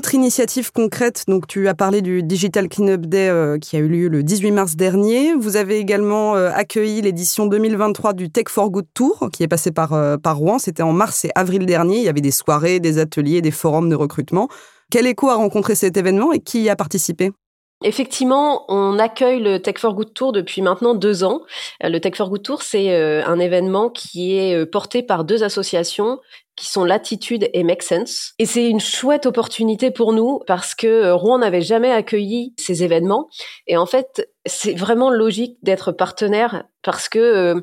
Autre 0.00 0.14
initiative 0.14 0.72
concrète, 0.72 1.24
donc 1.28 1.46
tu 1.46 1.68
as 1.68 1.74
parlé 1.74 2.00
du 2.00 2.22
Digital 2.22 2.70
Cleanup 2.70 3.04
Day 3.04 3.28
euh, 3.28 3.58
qui 3.58 3.76
a 3.76 3.80
eu 3.80 3.86
lieu 3.86 4.08
le 4.08 4.22
18 4.22 4.50
mars 4.50 4.74
dernier. 4.74 5.34
Vous 5.34 5.56
avez 5.56 5.76
également 5.76 6.36
euh, 6.36 6.50
accueilli 6.54 7.02
l'édition 7.02 7.44
2023 7.44 8.14
du 8.14 8.30
Tech 8.30 8.46
for 8.48 8.70
Good 8.70 8.86
Tour 8.94 9.28
qui 9.30 9.42
est 9.42 9.46
passé 9.46 9.72
par, 9.72 9.92
euh, 9.92 10.16
par 10.16 10.38
Rouen. 10.38 10.58
C'était 10.58 10.82
en 10.82 10.94
mars 10.94 11.26
et 11.26 11.30
avril 11.34 11.66
dernier. 11.66 11.98
Il 11.98 12.04
y 12.04 12.08
avait 12.08 12.22
des 12.22 12.30
soirées, 12.30 12.80
des 12.80 12.96
ateliers, 12.96 13.42
des 13.42 13.50
forums 13.50 13.90
de 13.90 13.94
recrutement. 13.94 14.48
Quel 14.90 15.06
écho 15.06 15.28
a 15.28 15.34
rencontré 15.34 15.74
cet 15.74 15.98
événement 15.98 16.32
et 16.32 16.40
qui 16.40 16.62
y 16.62 16.70
a 16.70 16.76
participé? 16.76 17.32
Effectivement, 17.82 18.66
on 18.68 18.98
accueille 18.98 19.40
le 19.40 19.58
Tech 19.58 19.78
for 19.78 19.94
Good 19.94 20.12
Tour 20.12 20.32
depuis 20.32 20.60
maintenant 20.60 20.94
deux 20.94 21.24
ans. 21.24 21.40
Euh, 21.82 21.88
le 21.88 21.98
Tech 21.98 22.14
for 22.14 22.28
Good 22.28 22.42
Tour, 22.42 22.62
c'est 22.62 22.94
euh, 22.94 23.24
un 23.24 23.38
événement 23.38 23.88
qui 23.88 24.36
est 24.36 24.54
euh, 24.54 24.66
porté 24.66 25.02
par 25.02 25.24
deux 25.24 25.42
associations 25.44 26.18
qui 26.56 26.66
sont 26.66 26.84
Latitude 26.84 27.48
et 27.54 27.64
Make 27.64 27.82
Sense. 27.82 28.34
Et 28.38 28.44
c'est 28.44 28.68
une 28.68 28.80
chouette 28.80 29.24
opportunité 29.24 29.90
pour 29.90 30.12
nous 30.12 30.40
parce 30.46 30.74
que 30.74 31.10
Rouen 31.10 31.38
n'avait 31.38 31.62
jamais 31.62 31.90
accueilli 31.90 32.52
ces 32.58 32.84
événements. 32.84 33.30
Et 33.66 33.78
en 33.78 33.86
fait, 33.86 34.28
c'est 34.44 34.74
vraiment 34.74 35.08
logique 35.08 35.56
d'être 35.62 35.90
partenaire 35.90 36.64
parce 36.82 37.08
que 37.08 37.62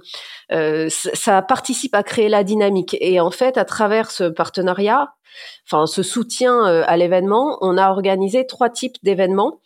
ça 1.14 1.42
participe 1.44 1.94
à 1.94 2.02
créer 2.02 2.28
la 2.28 2.44
dynamique. 2.44 2.98
Et 3.00 3.20
en 3.20 3.30
fait, 3.30 3.60
à 3.60 3.66
travers 3.66 4.10
ce 4.10 4.24
partenariat, 4.24 5.10
enfin 5.68 5.86
ce 5.86 6.02
soutien 6.02 6.64
à 6.64 6.98
l'événement, 6.98 7.60
on 7.62 7.78
a 7.78 7.92
organisé 7.92 8.48
trois 8.48 8.72
types 8.72 8.98
d'événements. 9.04 9.62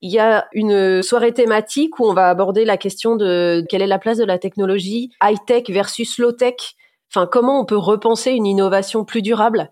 Il 0.00 0.12
y 0.12 0.18
a 0.18 0.46
une 0.52 1.02
soirée 1.02 1.32
thématique 1.32 1.98
où 1.98 2.06
on 2.06 2.14
va 2.14 2.28
aborder 2.28 2.64
la 2.64 2.76
question 2.76 3.16
de 3.16 3.64
quelle 3.68 3.82
est 3.82 3.86
la 3.86 3.98
place 3.98 4.18
de 4.18 4.24
la 4.24 4.38
technologie 4.38 5.10
high-tech 5.22 5.64
versus 5.70 6.18
low-tech 6.18 6.76
Enfin, 7.10 7.26
comment 7.26 7.58
on 7.60 7.64
peut 7.64 7.76
repenser 7.76 8.32
une 8.32 8.46
innovation 8.46 9.04
plus 9.04 9.22
durable? 9.22 9.70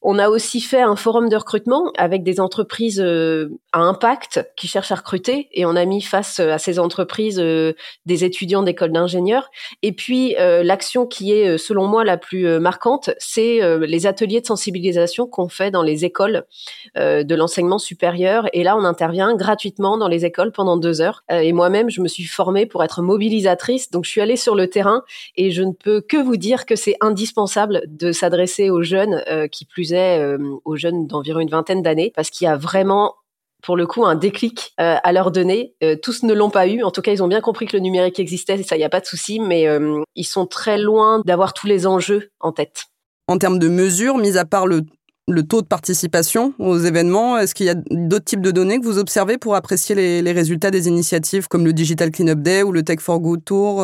On 0.00 0.18
a 0.18 0.28
aussi 0.28 0.60
fait 0.60 0.80
un 0.80 0.94
forum 0.94 1.28
de 1.28 1.34
recrutement 1.34 1.92
avec 1.98 2.22
des 2.22 2.38
entreprises 2.38 3.00
euh, 3.04 3.48
à 3.72 3.80
impact 3.80 4.48
qui 4.56 4.68
cherchent 4.68 4.92
à 4.92 4.94
recruter 4.94 5.48
et 5.52 5.66
on 5.66 5.74
a 5.74 5.84
mis 5.84 6.00
face 6.00 6.38
euh, 6.38 6.52
à 6.52 6.58
ces 6.58 6.78
entreprises 6.78 7.40
euh, 7.40 7.72
des 8.06 8.24
étudiants 8.24 8.62
d'école 8.62 8.92
d'ingénieurs. 8.92 9.50
Et 9.82 9.92
puis, 9.92 10.36
l'action 10.38 11.06
qui 11.06 11.32
est, 11.32 11.58
selon 11.58 11.86
moi, 11.86 12.04
la 12.04 12.16
plus 12.16 12.58
marquante, 12.58 13.10
c'est 13.18 13.60
les 13.86 14.06
ateliers 14.06 14.40
de 14.40 14.46
sensibilisation 14.46 15.26
qu'on 15.26 15.48
fait 15.48 15.70
dans 15.70 15.82
les 15.82 16.04
écoles 16.04 16.44
de 16.96 17.34
l'enseignement 17.34 17.78
supérieur. 17.78 18.48
Et 18.52 18.62
là, 18.62 18.76
on 18.76 18.84
intervient 18.84 19.34
gratuitement 19.34 19.98
dans 19.98 20.08
les 20.08 20.24
écoles 20.24 20.52
pendant 20.52 20.76
deux 20.76 21.00
heures. 21.00 21.24
et 21.30 21.52
moi-même, 21.52 21.90
je 21.90 22.00
me 22.00 22.08
suis 22.08 22.24
formée 22.24 22.66
pour 22.66 22.82
être 22.82 23.02
mobilisatrice. 23.02 23.90
Donc, 23.90 24.04
je 24.04 24.10
suis 24.10 24.20
allée 24.20 24.36
sur 24.36 24.54
le 24.54 24.68
terrain 24.68 25.02
et 25.36 25.50
je 25.50 25.62
ne 25.62 25.72
peux 25.72 26.00
que 26.00 26.16
vous 26.16 26.36
dire 26.36 26.66
que 26.68 26.76
c'est 26.76 26.96
indispensable 27.00 27.82
de 27.88 28.12
s'adresser 28.12 28.70
aux 28.70 28.82
jeunes, 28.82 29.24
euh, 29.28 29.48
qui 29.48 29.64
plus 29.64 29.92
est 29.92 30.20
euh, 30.20 30.38
aux 30.64 30.76
jeunes 30.76 31.06
d'environ 31.06 31.40
une 31.40 31.48
vingtaine 31.48 31.82
d'années, 31.82 32.12
parce 32.14 32.30
qu'il 32.30 32.44
y 32.44 32.48
a 32.48 32.56
vraiment 32.56 33.14
pour 33.62 33.76
le 33.76 33.86
coup 33.86 34.04
un 34.04 34.14
déclic 34.14 34.74
euh, 34.78 34.96
à 35.02 35.12
leur 35.12 35.32
donner. 35.32 35.74
tous 36.02 36.22
ne 36.22 36.32
l'ont 36.32 36.50
pas 36.50 36.68
eu. 36.68 36.84
En 36.84 36.92
tout 36.92 37.02
cas, 37.02 37.10
ils 37.10 37.24
ont 37.24 37.28
bien 37.28 37.40
compris 37.40 37.66
que 37.66 37.76
le 37.76 37.82
numérique 37.82 38.20
existait, 38.20 38.62
ça, 38.62 38.76
il 38.76 38.78
n'y 38.78 38.84
a 38.84 38.88
pas 38.88 39.00
de 39.00 39.06
souci, 39.06 39.40
mais 39.40 39.66
ils 40.14 40.24
sont 40.24 40.46
très 40.46 40.78
loin 40.78 41.22
d'avoir 41.24 41.54
tous 41.54 41.66
les 41.66 41.84
enjeux 41.84 42.30
en 42.38 42.52
tête. 42.52 42.84
En 43.26 43.36
termes 43.36 43.58
de 43.58 43.68
mesures, 43.68 44.16
mis 44.16 44.38
à 44.38 44.44
part 44.44 44.68
le, 44.68 44.82
taux 45.42 45.60
de 45.60 45.66
participation 45.66 46.54
aux 46.60 46.78
événements, 46.78 47.36
est-ce 47.36 47.52
qu'il 47.52 47.66
y 47.66 47.70
a 47.70 47.74
d'autres 47.74 48.26
types 48.26 48.42
de 48.42 48.52
données 48.52 48.78
que 48.78 48.84
vous 48.84 48.98
observez 48.98 49.38
pour 49.38 49.56
apprécier 49.56 49.96
les, 49.96 50.22
les 50.22 50.32
résultats 50.32 50.70
des 50.70 50.86
initiatives 50.86 51.48
comme 51.48 51.64
le 51.64 51.72
Digital 51.72 52.12
Cleanup 52.12 52.40
Day 52.40 52.62
ou 52.62 52.70
le 52.70 52.84
Tech 52.84 53.00
for 53.00 53.18
Good 53.18 53.44
Tour 53.44 53.82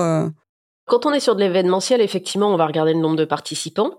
quand 0.87 1.07
on 1.07 1.13
est 1.13 1.21
sur 1.21 1.35
de 1.35 1.41
l'événementiel, 1.41 2.01
effectivement, 2.01 2.53
on 2.53 2.57
va 2.57 2.67
regarder 2.67 2.93
le 2.93 3.01
nombre 3.01 3.17
de 3.17 3.25
participants. 3.25 3.93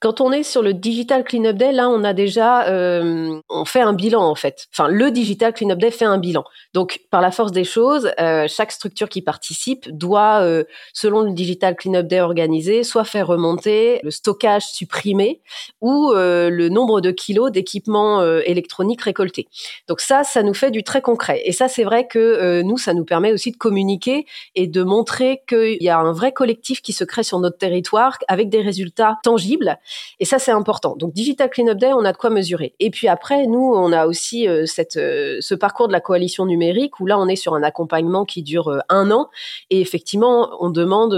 Quand 0.00 0.20
on 0.20 0.32
est 0.32 0.42
sur 0.42 0.60
le 0.60 0.74
Digital 0.74 1.24
Cleanup 1.24 1.56
Day, 1.56 1.72
là, 1.72 1.88
on 1.88 2.04
a 2.04 2.12
déjà, 2.12 2.66
euh, 2.68 3.40
on 3.48 3.64
fait 3.64 3.80
un 3.80 3.92
bilan 3.92 4.22
en 4.22 4.34
fait. 4.34 4.66
Enfin, 4.72 4.88
le 4.88 5.10
Digital 5.10 5.54
Cleanup 5.54 5.78
Day 5.78 5.90
fait 5.90 6.04
un 6.04 6.18
bilan. 6.18 6.44
Donc, 6.74 7.00
par 7.10 7.20
la 7.20 7.30
force 7.30 7.52
des 7.52 7.64
choses, 7.64 8.10
euh, 8.20 8.46
chaque 8.48 8.72
structure 8.72 9.08
qui 9.08 9.22
participe 9.22 9.88
doit, 9.90 10.40
euh, 10.42 10.64
selon 10.92 11.20
le 11.20 11.30
Digital 11.30 11.76
Cleanup 11.76 12.06
Day 12.06 12.20
organisé, 12.20 12.82
soit 12.82 13.04
faire 13.04 13.28
remonter 13.28 14.00
le 14.02 14.10
stockage 14.10 14.64
supprimé 14.64 15.40
ou 15.80 16.12
le 16.12 16.68
nombre 16.68 17.00
de 17.00 17.10
kilos 17.10 17.50
d'équipements 17.50 18.24
électroniques 18.40 19.02
récoltés. 19.02 19.46
Donc 19.88 20.00
ça, 20.00 20.24
ça 20.24 20.42
nous 20.42 20.54
fait 20.54 20.70
du 20.70 20.82
très 20.82 21.00
concret. 21.00 21.42
Et 21.44 21.52
ça, 21.52 21.68
c'est 21.68 21.84
vrai 21.84 22.06
que 22.06 22.62
nous, 22.62 22.78
ça 22.78 22.94
nous 22.94 23.04
permet 23.04 23.32
aussi 23.32 23.52
de 23.52 23.56
communiquer 23.56 24.26
et 24.54 24.66
de 24.66 24.82
montrer 24.82 25.42
qu'il 25.48 25.82
y 25.82 25.88
a 25.88 25.98
un 25.98 26.15
vrai 26.16 26.32
collectif 26.32 26.82
qui 26.82 26.92
se 26.92 27.04
crée 27.04 27.22
sur 27.22 27.38
notre 27.38 27.58
territoire 27.58 28.18
avec 28.26 28.48
des 28.48 28.60
résultats 28.60 29.18
tangibles 29.22 29.78
et 30.18 30.24
ça, 30.24 30.38
c'est 30.38 30.50
important. 30.50 30.96
Donc, 30.96 31.12
Digital 31.12 31.50
Cleanup 31.50 31.78
Day, 31.78 31.92
on 31.92 32.04
a 32.04 32.12
de 32.12 32.16
quoi 32.16 32.30
mesurer. 32.30 32.74
Et 32.80 32.90
puis 32.90 33.08
après, 33.08 33.46
nous, 33.46 33.72
on 33.74 33.92
a 33.92 34.06
aussi 34.06 34.48
euh, 34.48 34.66
cette, 34.66 34.96
euh, 34.96 35.38
ce 35.40 35.54
parcours 35.54 35.88
de 35.88 35.92
la 35.92 36.00
coalition 36.00 36.46
numérique 36.46 37.00
où 37.00 37.06
là, 37.06 37.18
on 37.18 37.28
est 37.28 37.36
sur 37.36 37.54
un 37.54 37.62
accompagnement 37.62 38.24
qui 38.24 38.42
dure 38.42 38.68
euh, 38.68 38.78
un 38.88 39.10
an. 39.10 39.28
Et 39.70 39.80
effectivement, 39.80 40.50
on 40.60 40.70
demande 40.70 41.14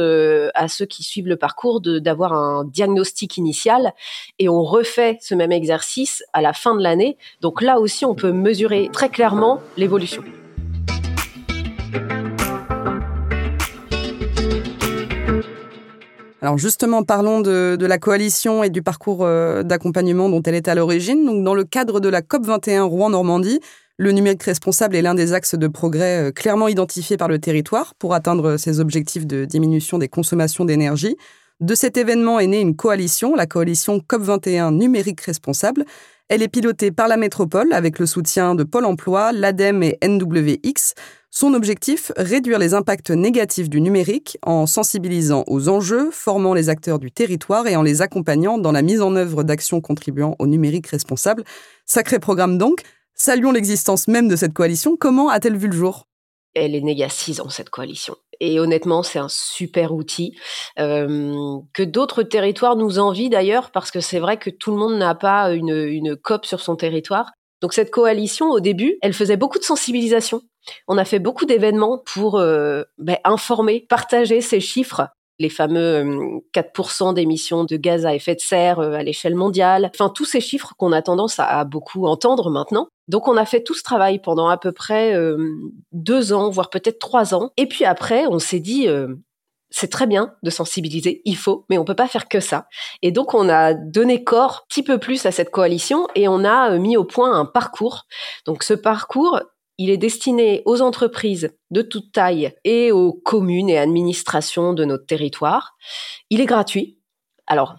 à 0.55 0.69
ceux 0.69 0.87
qui 0.87 1.03
suivent 1.03 1.29
le 1.29 1.37
parcours 1.37 1.81
d'avoir 1.81 2.33
un 2.33 2.65
diagnostic 2.65 3.37
initial. 3.37 3.93
Et 4.39 4.49
on 4.49 4.63
refait 4.63 5.19
ce 5.21 5.35
même 5.35 5.53
exercice 5.53 6.25
à 6.33 6.43
la 6.43 6.53
fin 6.53 6.75
de 6.75 6.83
l'année. 6.83 7.17
Donc 7.41 7.63
là 7.63 7.79
aussi, 7.79 8.05
on 8.05 8.15
peut 8.15 8.33
mesurer 8.33 8.89
très 8.93 9.09
clairement 9.09 9.61
l'évolution. 9.77 10.23
Alors 16.41 16.57
justement, 16.57 17.03
parlons 17.03 17.41
de, 17.41 17.77
la 17.81 17.99
coalition 17.99 18.63
et 18.63 18.71
du 18.71 18.81
parcours 18.81 19.25
euh, 19.25 19.65
d'accompagnement 19.65 20.29
dont 20.29 20.43
elle 20.43 20.55
est 20.55 20.69
à 20.69 20.75
l'origine. 20.75 21.27
Donc 21.27 21.43
dans 21.43 21.55
le 21.55 21.65
cadre 21.65 21.99
de 21.99 22.09
la 22.09 22.23
COP 22.23 22.47
21 22.47 22.85
Rouen-Normandie, 22.85 23.61
le 23.97 24.13
numérique 24.13 24.45
responsable 24.45 24.95
est 24.95 25.03
l'un 25.03 25.17
des 25.17 25.33
axes 25.33 25.57
de 25.57 25.67
progrès 25.67 26.29
euh, 26.29 26.31
clairement 26.31 26.69
identifiés 26.69 27.17
par 27.17 27.27
le 27.27 27.41
territoire 27.41 27.95
pour 27.97 28.15
atteindre 28.15 28.57
ses 28.57 28.79
objectifs 28.79 29.27
de 29.27 29.45
diminution 29.45 29.99
des 29.99 30.09
consommations 30.09 30.65
d'énergie. 30.65 31.17
De 31.61 31.75
cet 31.75 31.97
événement 31.97 32.39
est 32.39 32.47
née 32.47 32.61
une 32.61 32.77
coalition, 32.77 33.35
la 33.35 33.47
coalition 33.47 33.99
COP21 33.99 34.77
numérique 34.77 35.23
responsable. 35.23 35.85
Elle 36.29 36.43
est 36.43 36.49
pilotée 36.49 36.93
par 36.93 37.09
la 37.09 37.17
métropole 37.17 37.73
avec 37.73 37.99
le 37.99 38.07
soutien 38.07 38.55
de 38.55 38.63
Pôle 38.63 38.85
emploi, 38.85 39.33
l'ADEME 39.33 39.83
et 39.83 39.99
NWX. 40.07 40.95
Son 41.31 41.53
objectif, 41.53 42.11
réduire 42.17 42.59
les 42.59 42.73
impacts 42.73 43.11
négatifs 43.11 43.69
du 43.69 43.83
numérique 43.83 44.39
en 44.43 44.67
sensibilisant 44.67 45.45
aux 45.47 45.69
enjeux, 45.69 46.11
formant 46.11 46.55
les 46.55 46.71
acteurs 46.71 46.99
du 46.99 47.13
territoire 47.13 47.67
et 47.67 47.77
en 47.77 47.83
les 47.83 48.01
accompagnant 48.01 48.57
dans 48.57 48.73
la 48.73 48.81
mise 48.81 49.03
en 49.03 49.15
œuvre 49.15 49.45
d'actions 49.45 49.83
contribuant 49.83 50.37
au 50.39 50.47
numérique 50.47 50.87
responsable. 50.87 51.45
Sacré 51.85 52.19
programme 52.19 52.57
donc. 52.57 52.83
Saluons 53.15 53.53
l'existence 53.53 54.09
même 54.09 54.29
de 54.29 54.37
cette 54.37 54.55
coalition. 54.55 54.97
Comment 54.97 55.29
a-t-elle 55.29 55.57
vu 55.57 55.67
le 55.67 55.77
jour? 55.77 56.07
Elle 56.55 56.75
est 56.75 56.81
née 56.81 57.07
cette 57.51 57.71
coalition. 57.71 58.17
Et 58.41 58.59
honnêtement, 58.59 59.03
c'est 59.03 59.19
un 59.19 59.29
super 59.29 59.93
outil 59.93 60.37
euh, 60.79 61.59
que 61.75 61.83
d'autres 61.83 62.23
territoires 62.23 62.77
nous 62.77 62.99
envient 62.99 63.29
d'ailleurs, 63.29 63.71
parce 63.71 63.91
que 63.91 64.01
c'est 64.01 64.19
vrai 64.19 64.39
que 64.39 64.51
tout 64.51 64.71
le 64.71 64.79
monde 64.79 64.97
n'a 64.97 65.15
pas 65.15 65.53
une 65.53 66.17
COP 66.17 66.47
sur 66.47 66.61
son 66.61 66.77
territoire. 66.77 67.33
Donc 67.61 67.73
cette 67.73 67.91
coalition, 67.91 68.51
au 68.51 68.61
début, 68.61 68.99
elle 69.03 69.13
faisait 69.13 69.37
beaucoup 69.37 69.59
de 69.59 69.65
sensibilisation. 69.65 70.43
On 70.87 70.99
a 70.99 71.05
fait 71.05 71.19
beaucoup 71.19 71.45
d'événements 71.45 72.03
pour 72.05 72.37
euh, 72.39 72.83
ben, 72.99 73.17
informer, 73.25 73.87
partager 73.89 74.41
ces 74.41 74.61
chiffres 74.61 75.09
les 75.41 75.49
fameux 75.49 76.43
4% 76.53 77.15
d'émissions 77.15 77.63
de 77.63 77.77
gaz 77.77 78.07
à 78.07 78.15
effet 78.15 78.35
de 78.35 78.41
serre 78.41 78.81
à 78.81 79.05
l'échelle 79.05 79.37
mondiale, 79.37 79.89
enfin 79.95 80.11
tous 80.13 80.25
ces 80.25 80.41
chiffres 80.41 80.75
qu'on 80.77 80.91
a 80.91 81.01
tendance 81.01 81.39
à 81.39 81.63
beaucoup 81.65 82.07
entendre 82.07 82.51
maintenant. 82.51 82.89
Donc 83.07 83.29
on 83.29 83.37
a 83.37 83.45
fait 83.45 83.63
tout 83.63 83.75
ce 83.75 83.85
travail 83.85 84.19
pendant 84.19 84.49
à 84.49 84.57
peu 84.57 84.73
près 84.73 85.17
deux 85.93 86.33
ans, 86.33 86.51
voire 86.51 86.71
peut-être 86.71 86.99
trois 86.99 87.35
ans. 87.35 87.53
Et 87.57 87.67
puis 87.67 87.85
après, 87.85 88.27
on 88.27 88.41
s'est 88.41 88.59
dit, 88.59 88.89
c'est 89.71 89.91
très 89.91 90.07
bien 90.07 90.35
de 90.43 90.51
sensibiliser, 90.51 91.23
il 91.25 91.37
faut, 91.37 91.65
mais 91.69 91.79
on 91.79 91.85
peut 91.85 91.95
pas 91.95 92.09
faire 92.09 92.29
que 92.29 92.41
ça. 92.41 92.69
Et 93.03 93.13
donc 93.13 93.35
on 93.35 93.49
a 93.49 93.75
donné 93.75 94.25
corps 94.25 94.63
un 94.65 94.67
petit 94.69 94.83
peu 94.83 94.99
plus 94.99 95.27
à 95.27 95.33
cette 95.33 95.51
coalition 95.51 96.09
et 96.15 96.29
on 96.29 96.45
a 96.45 96.77
mis 96.79 96.97
au 96.97 97.05
point 97.05 97.35
un 97.35 97.45
parcours. 97.45 98.07
Donc 98.47 98.63
ce 98.63 98.75
parcours, 98.75 99.41
il 99.79 99.91
est 99.91 99.97
destiné 99.97 100.63
aux 100.65 100.83
entreprises 100.83 101.51
de 101.71 101.83
toute 101.83 102.13
taille 102.13 102.53
et 102.65 102.93
aux 102.93 103.13
communes 103.13 103.71
et 103.71 103.79
administrations 103.79 104.73
de 104.73 104.85
notre 104.85 105.07
territoire. 105.07 105.77
Il 106.31 106.41
est 106.41 106.47
gratuit. 106.47 106.99
Alors, 107.47 107.77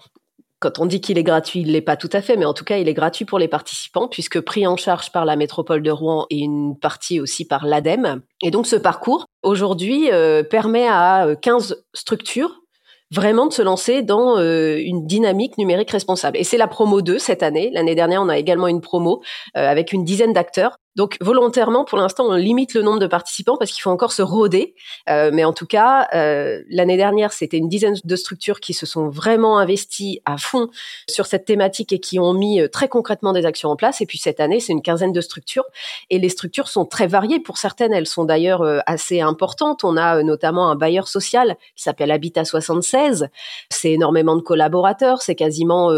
quand 0.59 0.79
on 0.79 0.85
dit 0.85 0.99
qu'il 0.99 1.17
est 1.17 1.23
gratuit, 1.23 1.61
il 1.61 1.71
l'est 1.71 1.81
pas 1.81 1.95
tout 1.95 2.09
à 2.11 2.21
fait, 2.21 2.35
mais 2.35 2.45
en 2.45 2.53
tout 2.53 2.65
cas, 2.65 2.77
il 2.77 2.89
est 2.89 2.93
gratuit 2.93 3.25
pour 3.25 3.39
les 3.39 3.47
participants 3.47 4.07
puisque 4.07 4.41
pris 4.41 4.67
en 4.67 4.75
charge 4.75 5.11
par 5.11 5.25
la 5.25 5.35
métropole 5.35 5.81
de 5.81 5.91
Rouen 5.91 6.25
et 6.29 6.39
une 6.39 6.77
partie 6.77 7.19
aussi 7.19 7.45
par 7.45 7.65
l'ADEME. 7.65 8.21
Et 8.43 8.51
donc, 8.51 8.67
ce 8.67 8.75
parcours, 8.75 9.25
aujourd'hui, 9.41 10.11
euh, 10.11 10.43
permet 10.43 10.87
à 10.87 11.27
15 11.41 11.71
euh, 11.71 11.75
structures 11.93 12.61
vraiment 13.11 13.47
de 13.47 13.53
se 13.53 13.61
lancer 13.61 14.03
dans 14.03 14.37
euh, 14.37 14.77
une 14.77 15.07
dynamique 15.07 15.57
numérique 15.57 15.91
responsable. 15.91 16.37
Et 16.37 16.43
c'est 16.43 16.57
la 16.57 16.67
promo 16.67 17.01
2 17.01 17.17
cette 17.17 17.41
année. 17.41 17.71
L'année 17.73 17.95
dernière, 17.95 18.21
on 18.21 18.29
a 18.29 18.37
également 18.37 18.67
une 18.67 18.81
promo 18.81 19.21
avec 19.55 19.93
une 19.93 20.03
dizaine 20.03 20.33
d'acteurs 20.33 20.77
donc 20.95 21.17
volontairement, 21.21 21.85
pour 21.85 21.97
l'instant, 21.97 22.25
on 22.27 22.33
limite 22.33 22.73
le 22.73 22.81
nombre 22.81 22.99
de 22.99 23.07
participants 23.07 23.57
parce 23.57 23.71
qu'il 23.71 23.81
faut 23.81 23.91
encore 23.91 24.11
se 24.11 24.21
roder. 24.21 24.73
Euh, 25.07 25.29
mais 25.31 25.43
en 25.43 25.53
tout 25.53 25.67
cas, 25.67 26.07
euh, 26.13 26.61
l'année 26.69 26.97
dernière, 26.97 27.31
c'était 27.31 27.57
une 27.57 27.69
dizaine 27.69 27.95
de 28.03 28.15
structures 28.15 28.59
qui 28.59 28.73
se 28.73 28.85
sont 28.85 29.07
vraiment 29.07 29.59
investies 29.59 30.19
à 30.25 30.37
fond 30.37 30.69
sur 31.07 31.27
cette 31.27 31.45
thématique 31.45 31.93
et 31.93 31.99
qui 31.99 32.19
ont 32.19 32.33
mis 32.33 32.59
euh, 32.59 32.67
très 32.67 32.87
concrètement 32.87 33.33
des 33.33 33.45
actions 33.45 33.69
en 33.69 33.75
place. 33.75 34.01
Et 34.01 34.05
puis 34.05 34.17
cette 34.17 34.39
année, 34.39 34.59
c'est 34.59 34.73
une 34.73 34.81
quinzaine 34.81 35.13
de 35.13 35.21
structures. 35.21 35.65
Et 36.09 36.17
les 36.17 36.29
structures 36.29 36.67
sont 36.67 36.85
très 36.85 37.07
variées. 37.07 37.39
Pour 37.39 37.59
certaines, 37.59 37.93
elles 37.93 38.07
sont 38.07 38.25
d'ailleurs 38.25 38.63
assez 38.85 39.21
importantes. 39.21 39.83
On 39.83 39.95
a 39.95 40.23
notamment 40.23 40.69
un 40.69 40.75
bailleur 40.75 41.07
social 41.07 41.55
qui 41.75 41.83
s'appelle 41.83 42.11
Habitat 42.11 42.45
76. 42.45 43.29
C'est 43.69 43.91
énormément 43.91 44.35
de 44.35 44.41
collaborateurs. 44.41 45.21
C'est 45.21 45.35
quasiment 45.35 45.91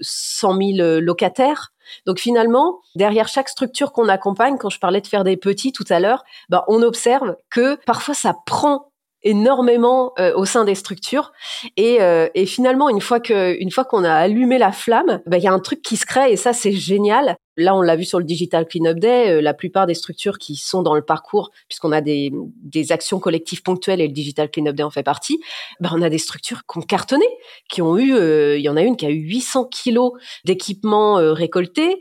100 0.00 0.56
000 0.56 1.00
locataires. 1.00 1.73
Donc 2.06 2.18
finalement, 2.18 2.80
derrière 2.94 3.28
chaque 3.28 3.48
structure 3.48 3.92
qu'on 3.92 4.08
accompagne, 4.08 4.56
quand 4.58 4.70
je 4.70 4.78
parlais 4.78 5.00
de 5.00 5.06
faire 5.06 5.24
des 5.24 5.36
petits 5.36 5.72
tout 5.72 5.84
à 5.88 6.00
l'heure, 6.00 6.24
bah, 6.48 6.64
on 6.68 6.82
observe 6.82 7.36
que 7.50 7.76
parfois 7.86 8.14
ça 8.14 8.34
prend 8.46 8.90
énormément 9.22 10.12
euh, 10.18 10.34
au 10.36 10.44
sein 10.44 10.64
des 10.64 10.74
structures. 10.74 11.32
Et, 11.76 12.00
euh, 12.02 12.28
et 12.34 12.46
finalement 12.46 12.88
une 12.88 13.00
fois 13.00 13.20
que 13.20 13.56
une 13.60 13.70
fois 13.70 13.84
qu'on 13.84 14.04
a 14.04 14.12
allumé 14.12 14.58
la 14.58 14.72
flamme 14.72 15.20
bah, 15.26 15.38
il 15.38 15.42
y 15.42 15.48
a 15.48 15.52
un 15.52 15.60
truc 15.60 15.82
qui 15.82 15.96
se 15.96 16.06
crée 16.06 16.32
et 16.32 16.36
ça 16.36 16.52
c'est 16.52 16.72
génial 16.72 17.36
Là, 17.56 17.76
on 17.76 17.82
l'a 17.82 17.96
vu 17.96 18.04
sur 18.04 18.18
le 18.18 18.24
Digital 18.24 18.66
Cleanup 18.66 18.98
Day, 18.98 19.30
euh, 19.30 19.40
la 19.40 19.54
plupart 19.54 19.86
des 19.86 19.94
structures 19.94 20.38
qui 20.38 20.56
sont 20.56 20.82
dans 20.82 20.94
le 20.94 21.02
parcours, 21.02 21.50
puisqu'on 21.68 21.92
a 21.92 22.00
des, 22.00 22.32
des, 22.62 22.92
actions 22.92 23.18
collectives 23.18 23.62
ponctuelles 23.62 24.00
et 24.00 24.06
le 24.06 24.12
Digital 24.12 24.50
Cleanup 24.50 24.74
Day 24.74 24.82
en 24.82 24.90
fait 24.90 25.02
partie, 25.02 25.40
ben, 25.80 25.90
on 25.94 26.02
a 26.02 26.08
des 26.08 26.18
structures 26.18 26.62
qui 26.70 26.78
ont 26.78 26.82
cartonné, 26.82 27.26
qui 27.68 27.82
ont 27.82 27.96
eu, 27.96 28.14
il 28.56 28.60
y 28.60 28.68
en 28.68 28.76
a 28.76 28.82
une 28.82 28.96
qui 28.96 29.06
a 29.06 29.10
eu 29.10 29.20
800 29.20 29.66
kilos 29.66 30.12
d'équipements 30.44 31.16
récoltés, 31.32 32.00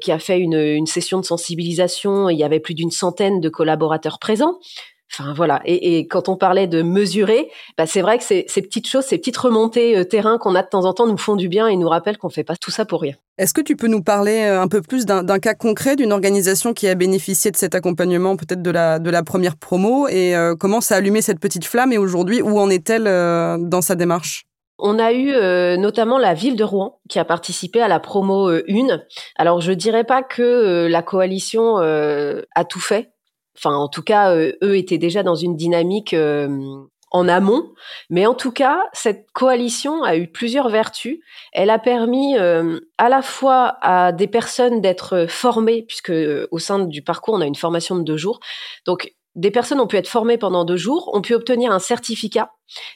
qui 0.00 0.12
a 0.12 0.18
fait 0.18 0.38
une 0.38 0.86
session 0.86 1.20
de 1.20 1.24
sensibilisation, 1.24 2.28
il 2.28 2.38
y 2.38 2.44
avait 2.44 2.60
plus 2.60 2.74
d'une 2.74 2.90
centaine 2.90 3.40
de 3.40 3.48
collaborateurs 3.48 4.18
présents. 4.18 4.58
Enfin 5.12 5.32
voilà. 5.34 5.60
Et, 5.64 5.98
et, 5.98 6.06
quand 6.06 6.28
on 6.28 6.36
parlait 6.36 6.66
de 6.66 6.82
mesurer, 6.82 7.48
bah, 7.78 7.86
c'est 7.86 8.02
vrai 8.02 8.18
que 8.18 8.24
ces, 8.24 8.44
ces, 8.48 8.60
petites 8.60 8.88
choses, 8.88 9.04
ces 9.04 9.18
petites 9.18 9.36
remontées 9.36 9.96
euh, 9.96 10.04
terrain 10.04 10.36
qu'on 10.38 10.54
a 10.54 10.62
de 10.62 10.68
temps 10.68 10.84
en 10.84 10.92
temps 10.92 11.06
nous 11.06 11.16
font 11.16 11.36
du 11.36 11.48
bien 11.48 11.68
et 11.68 11.76
nous 11.76 11.88
rappellent 11.88 12.18
qu'on 12.18 12.28
fait 12.28 12.44
pas 12.44 12.56
tout 12.56 12.70
ça 12.70 12.84
pour 12.84 13.00
rien. 13.00 13.14
Est-ce 13.38 13.54
que 13.54 13.60
tu 13.60 13.76
peux 13.76 13.86
nous 13.86 14.02
parler 14.02 14.42
euh, 14.42 14.60
un 14.60 14.68
peu 14.68 14.82
plus 14.82 15.06
d'un 15.06 15.38
cas 15.38 15.54
concret 15.54 15.94
d'une 15.96 16.12
organisation 16.12 16.74
qui 16.74 16.88
a 16.88 16.94
bénéficié 16.94 17.50
de 17.50 17.56
cet 17.56 17.74
accompagnement, 17.74 18.36
peut-être 18.36 18.62
de 18.62 18.70
la, 18.70 18.98
de 18.98 19.10
la 19.10 19.22
première 19.22 19.56
promo, 19.56 20.08
et 20.08 20.34
euh, 20.34 20.54
comment 20.56 20.80
ça 20.80 20.96
a 20.96 20.98
allumé 20.98 21.22
cette 21.22 21.40
petite 21.40 21.64
flamme 21.64 21.92
et 21.92 21.98
aujourd'hui, 21.98 22.42
où 22.42 22.58
en 22.58 22.68
est-elle 22.68 23.04
dans 23.04 23.80
sa 23.80 23.94
démarche? 23.94 24.44
On 24.78 24.98
a 24.98 25.12
eu 25.12 25.32
notamment 25.78 26.18
la 26.18 26.34
ville 26.34 26.56
de 26.56 26.64
Rouen 26.64 27.00
qui 27.08 27.18
a 27.18 27.24
participé 27.24 27.80
à 27.80 27.88
la 27.88 27.98
promo 27.98 28.50
1. 28.50 28.62
Alors 29.36 29.62
je 29.62 29.72
dirais 29.72 30.04
pas 30.04 30.22
que 30.22 30.86
la 30.86 31.02
coalition 31.02 31.76
a 31.78 32.64
tout 32.68 32.80
fait 32.80 33.12
Enfin, 33.56 33.74
en 33.74 33.88
tout 33.88 34.02
cas, 34.02 34.34
euh, 34.34 34.52
eux 34.62 34.76
étaient 34.76 34.98
déjà 34.98 35.22
dans 35.22 35.34
une 35.34 35.56
dynamique 35.56 36.14
euh, 36.14 36.48
en 37.10 37.28
amont. 37.28 37.72
Mais 38.10 38.26
en 38.26 38.34
tout 38.34 38.52
cas, 38.52 38.84
cette 38.92 39.30
coalition 39.32 40.02
a 40.02 40.16
eu 40.16 40.28
plusieurs 40.28 40.68
vertus. 40.68 41.18
Elle 41.52 41.70
a 41.70 41.78
permis 41.78 42.36
euh, 42.36 42.80
à 42.98 43.08
la 43.08 43.22
fois 43.22 43.78
à 43.80 44.12
des 44.12 44.26
personnes 44.26 44.80
d'être 44.80 45.26
formées, 45.28 45.82
puisque 45.82 46.12
au 46.50 46.58
sein 46.58 46.80
du 46.80 47.02
parcours, 47.02 47.34
on 47.34 47.40
a 47.40 47.46
une 47.46 47.54
formation 47.54 47.96
de 47.96 48.02
deux 48.02 48.16
jours. 48.16 48.40
Donc, 48.84 49.14
des 49.36 49.50
personnes 49.50 49.80
ont 49.80 49.86
pu 49.86 49.96
être 49.96 50.08
formées 50.08 50.38
pendant 50.38 50.64
deux 50.64 50.76
jours, 50.76 51.10
ont 51.14 51.20
pu 51.20 51.34
obtenir 51.34 51.70
un 51.70 51.78
certificat, 51.78 52.50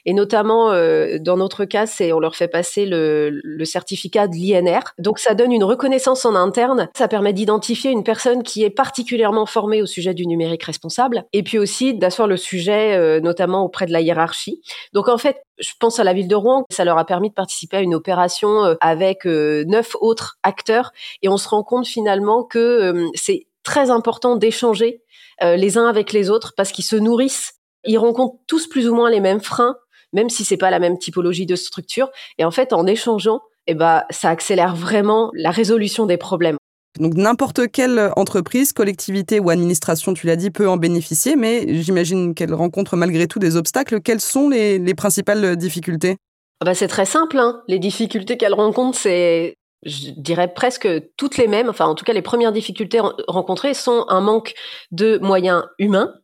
et 0.04 0.14
notamment 0.14 0.72
euh, 0.72 1.18
dans 1.20 1.36
notre 1.36 1.64
cas, 1.64 1.86
c'est 1.86 2.12
on 2.12 2.18
leur 2.18 2.34
fait 2.34 2.48
passer 2.48 2.86
le, 2.86 3.30
le 3.30 3.64
certificat 3.64 4.26
de 4.26 4.34
l'INR. 4.34 4.80
Donc 4.98 5.18
ça 5.18 5.34
donne 5.34 5.52
une 5.52 5.62
reconnaissance 5.62 6.24
en 6.24 6.34
interne, 6.34 6.88
ça 6.96 7.08
permet 7.08 7.32
d'identifier 7.32 7.90
une 7.90 8.02
personne 8.02 8.42
qui 8.42 8.64
est 8.64 8.70
particulièrement 8.70 9.46
formée 9.46 9.82
au 9.82 9.86
sujet 9.86 10.14
du 10.14 10.26
numérique 10.26 10.64
responsable, 10.64 11.24
et 11.32 11.42
puis 11.42 11.58
aussi 11.58 11.94
d'asseoir 11.94 12.26
le 12.26 12.36
sujet, 12.36 12.96
euh, 12.96 13.20
notamment 13.20 13.62
auprès 13.62 13.86
de 13.86 13.92
la 13.92 14.00
hiérarchie. 14.00 14.62
Donc 14.92 15.08
en 15.08 15.18
fait, 15.18 15.36
je 15.58 15.70
pense 15.78 16.00
à 16.00 16.04
la 16.04 16.14
ville 16.14 16.28
de 16.28 16.34
Rouen, 16.34 16.64
ça 16.70 16.84
leur 16.84 16.96
a 16.96 17.04
permis 17.04 17.28
de 17.28 17.34
participer 17.34 17.76
à 17.76 17.80
une 17.80 17.94
opération 17.94 18.64
euh, 18.64 18.74
avec 18.80 19.26
neuf 19.26 19.94
autres 20.00 20.38
acteurs, 20.42 20.92
et 21.22 21.28
on 21.28 21.36
se 21.36 21.48
rend 21.48 21.62
compte 21.62 21.86
finalement 21.86 22.44
que 22.44 23.04
c'est 23.14 23.46
très 23.62 23.90
important 23.90 24.36
d'échanger 24.36 25.02
euh, 25.42 25.56
les 25.56 25.78
uns 25.78 25.86
avec 25.86 26.12
les 26.12 26.30
autres 26.30 26.54
parce 26.56 26.72
qu'ils 26.72 26.84
se 26.84 26.96
nourrissent. 26.96 27.54
Ils 27.84 27.98
rencontrent 27.98 28.36
tous 28.46 28.66
plus 28.68 28.88
ou 28.88 28.94
moins 28.94 29.10
les 29.10 29.20
mêmes 29.20 29.40
freins, 29.40 29.76
même 30.12 30.28
si 30.28 30.44
c'est 30.44 30.56
pas 30.56 30.70
la 30.70 30.78
même 30.78 30.98
typologie 30.98 31.46
de 31.46 31.56
structure. 31.56 32.10
Et 32.38 32.44
en 32.44 32.50
fait, 32.50 32.72
en 32.72 32.86
échangeant, 32.86 33.40
eh 33.66 33.74
ben, 33.74 34.02
ça 34.10 34.30
accélère 34.30 34.74
vraiment 34.74 35.30
la 35.34 35.50
résolution 35.50 36.06
des 36.06 36.16
problèmes. 36.16 36.56
Donc 36.98 37.14
n'importe 37.14 37.70
quelle 37.70 38.10
entreprise, 38.16 38.72
collectivité 38.72 39.38
ou 39.38 39.48
administration, 39.50 40.12
tu 40.12 40.26
l'as 40.26 40.36
dit, 40.36 40.50
peut 40.50 40.68
en 40.68 40.76
bénéficier, 40.76 41.36
mais 41.36 41.82
j'imagine 41.82 42.34
qu'elle 42.34 42.52
rencontre 42.52 42.96
malgré 42.96 43.28
tout 43.28 43.38
des 43.38 43.56
obstacles. 43.56 44.00
Quelles 44.00 44.20
sont 44.20 44.48
les, 44.48 44.94
principales 44.94 45.56
difficultés? 45.56 46.16
Ah 46.60 46.64
bah, 46.64 46.74
C'est 46.74 46.88
très 46.88 47.06
simple. 47.06 47.38
Hein. 47.38 47.62
Les 47.68 47.78
difficultés 47.78 48.36
qu'elle 48.36 48.54
rencontre, 48.54 48.98
c'est 48.98 49.54
je 49.82 50.10
dirais 50.10 50.52
presque 50.52 50.88
toutes 51.16 51.36
les 51.36 51.48
mêmes, 51.48 51.68
enfin 51.68 51.86
en 51.86 51.94
tout 51.94 52.04
cas 52.04 52.12
les 52.12 52.22
premières 52.22 52.52
difficultés 52.52 53.00
rencontrées 53.28 53.74
sont 53.74 54.04
un 54.08 54.20
manque 54.20 54.54
de 54.90 55.18
moyens 55.18 55.64
humains 55.78 56.14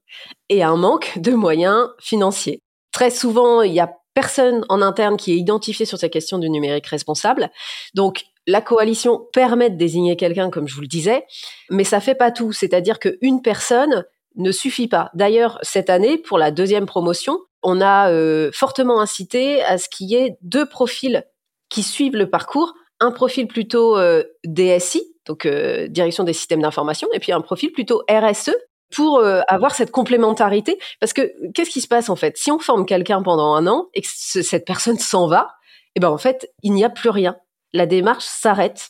et 0.49 0.63
un 0.63 0.77
manque 0.77 1.19
de 1.19 1.33
moyens 1.33 1.89
financiers. 1.99 2.63
Très 2.93 3.11
souvent, 3.11 3.63
il 3.63 3.73
y 3.73 3.81
a 3.81 3.93
personne 4.15 4.65
en 4.71 4.81
interne 4.81 5.17
qui 5.17 5.33
est 5.33 5.37
identifié 5.37 5.85
sur 5.85 5.99
ces 5.99 6.09
questions 6.09 6.39
du 6.39 6.49
numérique 6.49 6.87
responsable. 6.87 7.51
Donc 7.95 8.25
la 8.47 8.61
coalition 8.61 9.27
permet 9.33 9.71
de 9.71 9.77
désigner 9.77 10.17
quelqu'un, 10.17 10.51
comme 10.51 10.69
je 10.69 10.75
vous 10.75 10.81
le 10.81 10.87
disais, 10.87 11.27
mais 11.71 11.85
ça 11.85 12.01
fait 12.01 12.15
pas 12.15 12.31
tout. 12.31 12.53
C'est-à-dire 12.53 12.99
qu'une 12.99 13.43
personne 13.43 14.05
ne 14.37 14.53
suffit 14.53 14.89
pas. 14.89 15.11
D'ailleurs, 15.15 15.59
cette 15.63 15.91
année, 15.91 16.19
pour 16.19 16.39
la 16.39 16.51
deuxième 16.51 16.87
promotion, 16.87 17.41
on 17.63 17.81
a 17.81 18.11
euh, 18.11 18.51
fortement 18.53 19.01
incité 19.01 19.63
à 19.63 19.79
ce 19.79 19.89
qu'il 19.89 20.09
y 20.09 20.15
ait 20.15 20.37
deux 20.43 20.67
profils 20.67 21.25
qui 21.69 21.83
suivent 21.83 22.17
le 22.17 22.31
parcours 22.31 22.75
un 23.01 23.11
profil 23.11 23.47
plutôt 23.47 23.97
euh, 23.97 24.23
DSI, 24.45 25.03
donc 25.27 25.47
euh, 25.47 25.89
direction 25.89 26.25
des 26.25 26.33
systèmes 26.33 26.63
d'information, 26.63 27.09
et 27.13 27.19
puis 27.19 27.33
un 27.33 27.41
profil 27.41 27.73
plutôt 27.73 28.03
RSE 28.11 28.55
pour 28.95 29.19
euh, 29.19 29.41
avoir 29.49 29.75
cette 29.75 29.91
complémentarité. 29.91 30.79
Parce 31.01 31.13
que 31.13 31.33
qu'est-ce 31.53 31.71
qui 31.71 31.81
se 31.81 31.89
passe 31.89 32.09
en 32.09 32.17
fait? 32.17 32.37
Si 32.37 32.51
on 32.51 32.59
forme 32.59 32.87
quelqu'un 32.87 33.23
pendant 33.23 33.55
un 33.55 33.67
an 33.67 33.89
et 33.95 34.03
que 34.03 34.09
cette 34.09 34.65
personne 34.65 34.99
s'en 34.99 35.27
va, 35.27 35.55
eh 35.95 36.01
ben 36.01 36.09
en 36.09 36.19
fait 36.19 36.51
il 36.63 36.73
n'y 36.73 36.85
a 36.85 36.91
plus 36.91 37.11
rien. 37.11 37.37
la 37.73 37.87
démarche 37.87 38.25
s'arrête. 38.25 38.89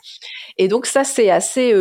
Et 0.58 0.68
donc 0.68 0.86
ça, 0.86 1.02
c'est 1.02 1.30
assez, 1.30 1.74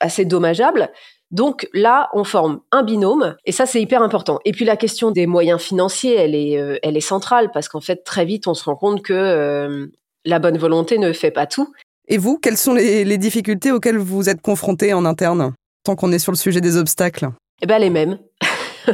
assez 0.00 0.24
dommageable. 0.24 0.90
Donc 1.32 1.68
là, 1.72 2.08
on 2.12 2.24
forme 2.24 2.60
un 2.70 2.82
binôme 2.84 3.36
et 3.44 3.52
ça, 3.52 3.66
c'est 3.66 3.80
hyper 3.82 4.02
important. 4.02 4.38
Et 4.44 4.52
puis 4.52 4.64
la 4.64 4.76
question 4.76 5.10
des 5.10 5.26
moyens 5.26 5.60
financiers, 5.60 6.14
elle 6.14 6.34
est, 6.34 6.56
euh, 6.58 6.78
elle 6.82 6.96
est 6.96 7.00
centrale 7.00 7.50
parce 7.52 7.68
qu'en 7.68 7.80
fait, 7.80 8.04
très 8.04 8.24
vite, 8.24 8.46
on 8.46 8.54
se 8.54 8.64
rend 8.64 8.76
compte 8.76 9.02
que 9.02 9.12
euh, 9.12 9.86
la 10.26 10.38
bonne 10.38 10.58
volonté 10.58 10.98
ne 10.98 11.12
fait 11.12 11.30
pas 11.30 11.46
tout. 11.46 11.72
Et 12.08 12.18
vous, 12.18 12.38
quelles 12.38 12.58
sont 12.58 12.74
les, 12.74 13.18
difficultés 13.18 13.72
auxquelles 13.72 13.98
vous 13.98 14.28
êtes 14.28 14.42
confrontés 14.42 14.92
en 14.92 15.04
interne, 15.04 15.54
tant 15.84 15.96
qu'on 15.96 16.12
est 16.12 16.18
sur 16.18 16.32
le 16.32 16.36
sujet 16.36 16.60
des 16.60 16.76
obstacles? 16.76 17.30
Eh 17.62 17.66
ben 17.66 17.78
les 17.78 17.90
mêmes. 17.90 18.18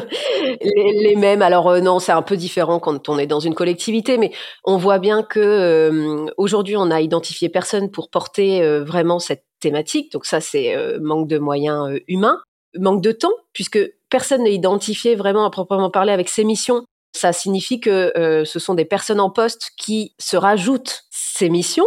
les, 0.62 1.16
mêmes. 1.16 1.42
Alors 1.42 1.68
euh, 1.68 1.80
non, 1.80 1.98
c'est 1.98 2.12
un 2.12 2.22
peu 2.22 2.36
différent 2.36 2.78
quand 2.78 3.08
on 3.08 3.18
est 3.18 3.26
dans 3.26 3.40
une 3.40 3.54
collectivité, 3.54 4.16
mais 4.16 4.30
on 4.64 4.76
voit 4.76 5.00
bien 5.00 5.24
que 5.24 6.30
aujourd'hui, 6.36 6.76
on 6.76 6.90
a 6.90 7.00
identifié 7.00 7.48
personne 7.48 7.90
pour 7.90 8.08
porter 8.08 8.62
vraiment 8.80 9.18
cette 9.18 9.44
thématique. 9.62 10.12
Donc 10.12 10.26
ça, 10.26 10.42
c'est 10.42 10.76
euh, 10.76 10.98
manque 11.00 11.28
de 11.28 11.38
moyens 11.38 11.88
euh, 11.88 12.00
humains, 12.08 12.38
manque 12.78 13.00
de 13.00 13.12
temps, 13.12 13.32
puisque 13.54 13.78
personne 14.10 14.42
n'est 14.42 14.52
identifié 14.52 15.14
vraiment 15.14 15.46
à 15.46 15.50
proprement 15.50 15.90
parler 15.90 16.12
avec 16.12 16.28
ces 16.28 16.44
missions. 16.44 16.84
Ça 17.12 17.32
signifie 17.32 17.80
que 17.80 18.12
euh, 18.16 18.44
ce 18.44 18.58
sont 18.58 18.74
des 18.74 18.84
personnes 18.84 19.20
en 19.20 19.30
poste 19.30 19.70
qui 19.76 20.14
se 20.18 20.36
rajoutent 20.36 21.04
ces 21.10 21.48
missions. 21.50 21.86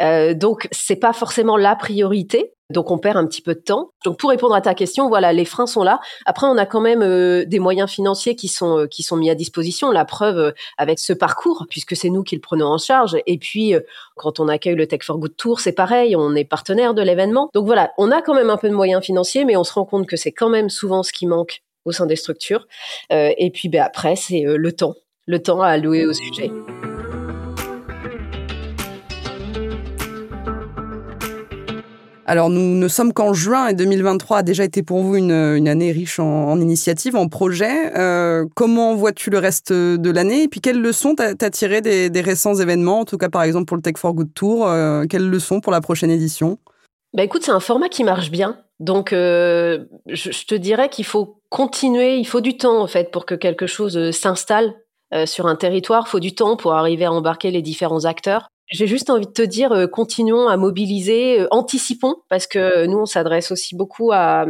Euh, 0.00 0.34
donc 0.34 0.68
c'est 0.70 0.96
pas 0.96 1.12
forcément 1.12 1.56
la 1.56 1.76
priorité. 1.76 2.54
Donc 2.72 2.90
on 2.90 2.98
perd 2.98 3.16
un 3.16 3.26
petit 3.26 3.42
peu 3.42 3.54
de 3.54 3.60
temps. 3.60 3.90
Donc 4.04 4.18
pour 4.18 4.30
répondre 4.30 4.54
à 4.54 4.60
ta 4.60 4.74
question, 4.74 5.08
voilà, 5.08 5.32
les 5.32 5.44
freins 5.44 5.66
sont 5.66 5.84
là. 5.84 6.00
Après, 6.26 6.46
on 6.46 6.56
a 6.56 6.66
quand 6.66 6.80
même 6.80 7.02
euh, 7.02 7.44
des 7.44 7.58
moyens 7.58 7.90
financiers 7.90 8.34
qui 8.34 8.48
sont 8.48 8.80
euh, 8.80 8.86
qui 8.86 9.02
sont 9.02 9.16
mis 9.16 9.30
à 9.30 9.34
disposition. 9.34 9.90
La 9.90 10.04
preuve 10.04 10.38
euh, 10.38 10.52
avec 10.78 10.98
ce 10.98 11.12
parcours, 11.12 11.66
puisque 11.68 11.94
c'est 11.94 12.10
nous 12.10 12.22
qui 12.22 12.34
le 12.34 12.40
prenons 12.40 12.66
en 12.66 12.78
charge. 12.78 13.16
Et 13.26 13.38
puis 13.38 13.74
quand 14.16 14.40
on 14.40 14.48
accueille 14.48 14.74
le 14.74 14.86
Tech 14.86 15.02
for 15.02 15.18
Good 15.18 15.36
Tour, 15.36 15.60
c'est 15.60 15.72
pareil, 15.72 16.16
on 16.16 16.34
est 16.34 16.44
partenaire 16.44 16.94
de 16.94 17.02
l'événement. 17.02 17.50
Donc 17.54 17.66
voilà, 17.66 17.92
on 17.98 18.10
a 18.10 18.22
quand 18.22 18.34
même 18.34 18.50
un 18.50 18.56
peu 18.56 18.68
de 18.68 18.74
moyens 18.74 19.04
financiers, 19.04 19.44
mais 19.44 19.56
on 19.56 19.64
se 19.64 19.74
rend 19.74 19.84
compte 19.84 20.06
que 20.06 20.16
c'est 20.16 20.32
quand 20.32 20.48
même 20.48 20.70
souvent 20.70 21.02
ce 21.02 21.12
qui 21.12 21.26
manque 21.26 21.62
au 21.84 21.92
sein 21.92 22.06
des 22.06 22.16
structures. 22.16 22.66
et 23.10 23.50
puis 23.52 23.68
ben, 23.68 23.82
après, 23.82 24.16
c'est 24.16 24.42
le 24.42 24.72
temps, 24.72 24.94
le 25.26 25.40
temps 25.40 25.60
à 25.62 25.68
allouer 25.68 26.06
au 26.06 26.12
sujet. 26.12 26.50
Alors 32.32 32.48
nous 32.48 32.76
ne 32.76 32.88
sommes 32.88 33.12
qu'en 33.12 33.34
juin 33.34 33.66
et 33.66 33.74
2023 33.74 34.38
a 34.38 34.42
déjà 34.42 34.64
été 34.64 34.82
pour 34.82 35.02
vous 35.02 35.16
une, 35.16 35.32
année 35.32 35.92
riche 35.92 36.18
en, 36.18 36.58
initiatives, 36.60 37.14
en 37.14 37.28
projets. 37.28 37.94
Euh, 37.98 38.46
comment 38.54 38.94
vois-tu 38.94 39.28
le 39.28 39.36
reste 39.36 39.70
de 39.70 40.10
l'année? 40.10 40.44
Et 40.44 40.48
puis 40.48 40.60
quelles 40.60 40.80
leçons 40.80 41.14
t'as 41.14 41.34
as 41.38 41.50
tiré 41.50 41.82
des, 41.82 42.20
récents 42.22 42.54
événements, 42.54 43.00
en 43.00 43.04
tout 43.04 43.18
cas 43.18 43.28
par 43.28 43.42
exemple 43.42 43.66
pour 43.66 43.76
le 43.76 43.82
Tech 43.82 43.98
for 43.98 44.14
Good 44.14 44.32
Tour 44.34 44.66
euh, 44.66 45.04
Quelles 45.10 45.28
leçons 45.28 45.60
pour 45.60 45.72
la 45.72 45.82
prochaine 45.82 46.10
édition? 46.10 46.58
Bah 47.12 47.22
écoute, 47.22 47.42
c'est 47.44 47.50
un 47.50 47.60
format 47.60 47.90
qui 47.90 48.04
marche 48.04 48.30
bien. 48.30 48.56
Donc, 48.82 49.12
euh, 49.12 49.84
je, 50.06 50.44
te 50.44 50.54
dirais 50.54 50.90
qu'il 50.90 51.06
faut 51.06 51.40
continuer, 51.48 52.16
il 52.16 52.26
faut 52.26 52.40
du 52.40 52.56
temps 52.56 52.82
en 52.82 52.86
fait 52.86 53.10
pour 53.10 53.24
que 53.24 53.34
quelque 53.34 53.66
chose 53.66 54.10
s'installe 54.10 54.74
sur 55.26 55.46
un 55.46 55.56
territoire. 55.56 56.04
Il 56.06 56.10
faut 56.10 56.20
du 56.20 56.34
temps 56.34 56.56
pour 56.56 56.72
arriver 56.72 57.04
à 57.04 57.12
embarquer 57.12 57.50
les 57.50 57.60
différents 57.60 58.06
acteurs. 58.06 58.48
J'ai 58.72 58.86
juste 58.86 59.10
envie 59.10 59.26
de 59.26 59.32
te 59.32 59.42
dire, 59.42 59.72
euh, 59.72 59.86
continuons 59.86 60.48
à 60.48 60.56
mobiliser, 60.56 61.40
euh, 61.40 61.46
anticipons, 61.50 62.16
parce 62.30 62.46
que 62.46 62.86
nous, 62.86 62.98
on 62.98 63.06
s'adresse 63.06 63.50
aussi 63.50 63.76
beaucoup 63.76 64.12
à, 64.12 64.46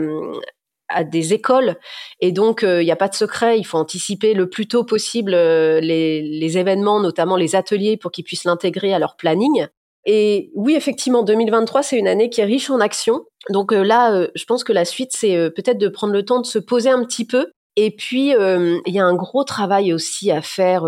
à 0.89 1.05
des 1.05 1.35
écoles. 1.35 1.77
Et 2.21 2.31
donc, 2.31 2.63
euh, 2.63 2.83
il 2.83 2.85
n'y 2.85 2.93
a 2.93 2.97
pas 2.97 3.09
de 3.09 3.15
secret, 3.15 3.59
il 3.59 3.65
faut 3.65 3.79
anticiper 3.79 4.33
le 4.35 4.49
plus 4.49 4.69
tôt 4.69 4.85
possible 4.85 5.33
les, 5.33 6.23
les 6.23 6.59
événements, 6.59 7.01
notamment 7.01 7.37
les 7.37 7.57
ateliers, 7.57 7.97
pour 7.97 8.13
qu'ils 8.13 8.25
puissent 8.25 8.45
l'intégrer 8.45 8.95
à 8.95 9.01
leur 9.01 9.17
planning. 9.17 9.67
Et 10.05 10.51
oui, 10.55 10.75
effectivement, 10.75 11.23
2023, 11.25 11.83
c'est 11.83 11.99
une 11.99 12.09
année 12.09 12.31
qui 12.31 12.41
est 12.41 12.45
riche 12.45 12.71
en 12.71 12.81
actions. 12.81 13.25
Donc 13.51 13.73
là, 13.73 14.29
je 14.35 14.45
pense 14.45 14.65
que 14.65 14.73
la 14.73 14.85
suite, 14.85 15.11
c'est 15.13 15.51
peut-être 15.51 15.79
de 15.79 15.89
prendre 15.89 16.13
le 16.13 16.25
temps 16.25 16.41
de 16.41 16.47
se 16.47 16.59
poser 16.59 16.91
un 16.91 17.05
petit 17.05 17.27
peu. 17.27 17.51
Et 17.77 17.91
puis, 17.91 18.31
il 18.31 18.95
y 18.95 19.01
a 19.01 19.05
un 19.05 19.15
gros 19.15 19.45
travail 19.45 19.93
aussi 19.93 20.31
à 20.31 20.43
faire 20.43 20.85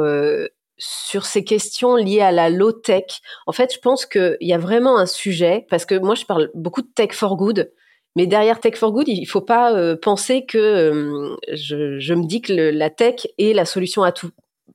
sur 0.78 1.26
ces 1.26 1.44
questions 1.44 1.96
liées 1.96 2.20
à 2.20 2.32
la 2.32 2.50
low 2.50 2.72
tech, 2.72 3.20
en 3.46 3.52
fait, 3.52 3.72
je 3.72 3.78
pense 3.78 4.06
qu'il 4.06 4.36
y 4.40 4.52
a 4.52 4.58
vraiment 4.58 4.98
un 4.98 5.06
sujet 5.06 5.66
parce 5.70 5.86
que 5.86 5.96
moi, 5.96 6.14
je 6.14 6.24
parle 6.24 6.50
beaucoup 6.54 6.82
de 6.82 6.90
tech 6.94 7.12
for 7.12 7.36
good. 7.36 7.70
Mais 8.16 8.26
derrière 8.26 8.60
Tech 8.60 8.76
for 8.76 8.92
Good, 8.92 9.08
il 9.08 9.22
ne 9.22 9.26
faut 9.26 9.40
pas 9.40 9.72
euh, 9.74 9.96
penser 9.96 10.46
que 10.46 10.58
euh, 10.58 11.36
je, 11.52 12.14
me 12.14 12.26
dis 12.26 12.40
que 12.42 12.52
la 12.52 12.90
tech 12.90 13.26
est 13.38 13.52
la 13.52 13.64
solution 13.64 14.02
à 14.02 14.12
tout. 14.12 14.30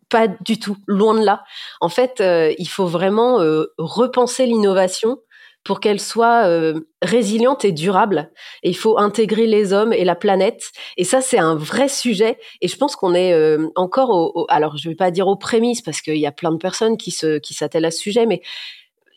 Pas 0.10 0.28
du 0.28 0.60
tout, 0.60 0.76
loin 0.88 1.13
de 1.13 1.24
là. 1.24 1.44
En 1.80 1.89
fait, 1.89 2.20
euh, 2.20 2.54
il 2.58 2.68
faut 2.68 2.88
vraiment 2.88 3.38
repenser 3.78 4.46
l'innovation 4.46 5.20
pour 5.63 5.80
qu'elle 5.80 6.00
soit 6.00 6.48
euh, 6.48 6.80
résiliente 7.02 7.65
et 7.65 7.72
durable. 7.72 8.32
Et 8.63 8.69
il 8.69 8.78
faut 8.78 8.98
intégrer 8.98 9.45
les 9.45 9.74
hommes 9.74 9.93
et 9.93 10.04
la 10.04 10.15
planète. 10.15 10.72
Et 10.98 11.04
ça, 11.04 11.22
c'est 11.22 11.38
un 11.38 11.56
vrai 11.56 11.89
sujet. 11.89 12.38
Et 12.62 12.67
je 12.67 12.78
pense 12.78 12.95
qu'on 12.95 13.13
est 13.13 13.34
euh, 13.34 13.67
encore 13.76 14.10
au, 14.10 14.45
alors 14.50 14.78
je 14.78 14.89
vais 14.89 14.95
pas 14.95 15.12
dire 15.12 15.28
aux 15.28 15.38
prémices 15.38 15.82
parce 15.82 16.02
qu'il 16.02 16.17
y 16.17 16.26
a 16.26 16.32
plein 16.32 16.52
de 16.52 16.58
personnes 16.58 16.98
qui 16.98 17.12
se 17.12 17.38
qui 17.39 17.54
s'attellent 17.54 17.86
à 17.86 17.91
ce 17.91 18.00
sujet, 18.00 18.26
mais 18.26 18.41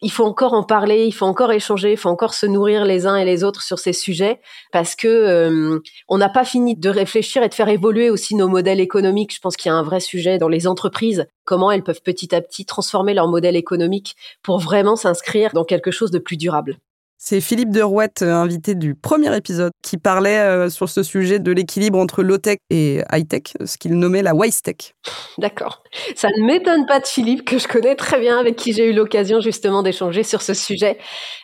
il 0.02 0.10
faut 0.10 0.24
encore 0.24 0.52
en 0.52 0.64
parler, 0.64 1.06
il 1.06 1.12
faut 1.12 1.26
encore 1.26 1.52
échanger, 1.52 1.92
il 1.92 1.96
faut 1.96 2.08
encore 2.08 2.34
se 2.34 2.44
nourrir 2.44 2.84
les 2.84 3.06
uns 3.06 3.16
et 3.16 3.24
les 3.24 3.44
autres 3.44 3.62
sur 3.62 3.78
ces 3.78 3.92
sujets 3.92 4.40
parce 4.72 4.96
que 4.96 5.06
euh, 5.06 5.78
on 6.08 6.18
n'a 6.18 6.28
pas 6.28 6.44
fini 6.44 6.74
de 6.76 6.90
réfléchir 6.90 7.42
et 7.42 7.48
de 7.48 7.54
faire 7.54 7.68
évoluer 7.68 8.10
aussi 8.10 8.34
nos 8.34 8.48
modèles 8.48 8.80
économiques. 8.80 9.34
Je 9.34 9.40
pense 9.40 9.56
qu'il 9.56 9.70
y 9.70 9.72
a 9.72 9.76
un 9.76 9.82
vrai 9.82 10.00
sujet 10.00 10.38
dans 10.38 10.48
les 10.48 10.66
entreprises, 10.66 11.26
comment 11.44 11.70
elles 11.70 11.84
peuvent 11.84 12.02
petit 12.02 12.34
à 12.34 12.40
petit 12.40 12.66
transformer 12.66 13.14
leur 13.14 13.28
modèle 13.28 13.56
économique 13.56 14.16
pour 14.42 14.58
vraiment 14.58 14.96
s'inscrire 14.96 15.52
dans 15.54 15.64
quelque 15.64 15.92
chose 15.92 16.10
de 16.10 16.18
plus 16.18 16.36
durable. 16.36 16.78
C'est 17.24 17.40
Philippe 17.40 17.70
Derouette, 17.70 18.22
euh, 18.22 18.34
invité 18.34 18.74
du 18.74 18.96
premier 18.96 19.36
épisode, 19.36 19.70
qui 19.80 19.96
parlait 19.96 20.40
euh, 20.40 20.68
sur 20.68 20.88
ce 20.88 21.04
sujet 21.04 21.38
de 21.38 21.52
l'équilibre 21.52 22.00
entre 22.00 22.24
low-tech 22.24 22.58
et 22.68 23.00
high-tech, 23.12 23.54
ce 23.64 23.78
qu'il 23.78 23.96
nommait 23.96 24.22
la 24.22 24.34
wise-tech. 24.34 24.96
D'accord. 25.38 25.84
Ça 26.16 26.26
ne 26.36 26.44
m'étonne 26.44 26.84
pas 26.84 26.98
de 26.98 27.06
Philippe, 27.06 27.44
que 27.44 27.58
je 27.58 27.68
connais 27.68 27.94
très 27.94 28.18
bien, 28.18 28.40
avec 28.40 28.56
qui 28.56 28.72
j'ai 28.72 28.86
eu 28.86 28.92
l'occasion 28.92 29.40
justement 29.40 29.84
d'échanger 29.84 30.24
sur 30.24 30.42
ce 30.42 30.52
sujet. 30.52 30.98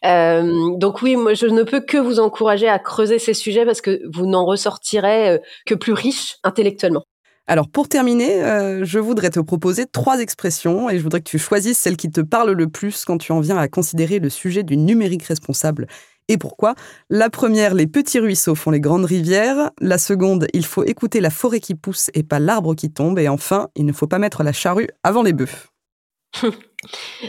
Euh, 0.05 0.77
donc 0.79 1.01
oui, 1.01 1.15
moi, 1.15 1.35
je 1.35 1.47
ne 1.47 1.63
peux 1.63 1.81
que 1.81 1.97
vous 1.97 2.19
encourager 2.19 2.67
à 2.67 2.81
creuser 2.81 3.21
ces 3.21 3.33
sujets 3.33 3.65
parce 3.65 3.81
que 3.81 4.01
vous 4.13 4.27
n'en 4.27 4.45
ressortirez 4.45 5.39
que 5.65 5.77
plus 5.77 5.93
riche 5.93 6.39
intellectuellement. 6.43 7.05
Alors 7.51 7.71
pour 7.71 7.89
terminer, 7.89 8.45
euh, 8.45 8.85
je 8.85 8.99
voudrais 8.99 9.31
te 9.31 9.41
proposer 9.41 9.87
trois 9.87 10.21
expressions 10.21 10.91
et 10.91 10.99
je 10.99 11.03
voudrais 11.03 11.21
que 11.21 11.31
tu 11.31 11.39
choisisses 11.39 11.79
celle 11.79 11.97
qui 11.97 12.11
te 12.11 12.21
parle 12.21 12.53
le 12.53 12.69
plus 12.69 13.07
quand 13.07 13.17
tu 13.17 13.33
en 13.33 13.41
viens 13.41 13.57
à 13.57 13.69
considérer 13.69 14.19
le 14.19 14.29
sujet 14.29 14.63
du 14.63 14.77
numérique 14.77 15.23
responsable. 15.23 15.87
Et 16.29 16.37
pourquoi? 16.37 16.75
La 17.09 17.31
première, 17.31 17.73
les 17.73 17.87
petits 17.87 18.19
ruisseaux 18.19 18.55
font 18.55 18.71
les 18.71 18.81
grandes 18.81 19.07
rivières. 19.07 19.71
La 19.81 19.97
seconde, 19.97 20.47
il 20.53 20.67
faut 20.67 20.85
écouter 20.85 21.21
la 21.21 21.31
forêt 21.31 21.61
qui 21.61 21.75
pousse 21.75 22.11
et 22.13 22.23
pas 22.23 22.39
l'arbre 22.39 22.75
qui 22.75 22.91
tombe. 22.93 23.19
Et 23.19 23.29
enfin, 23.29 23.69
il 23.77 23.87
ne 23.87 23.95
faut 23.95 24.07
pas 24.07 24.19
mettre 24.19 24.43
la 24.43 24.53
charrue 24.53 24.89
avant 25.03 25.23
les 25.23 25.33
bœufs. 25.33 25.71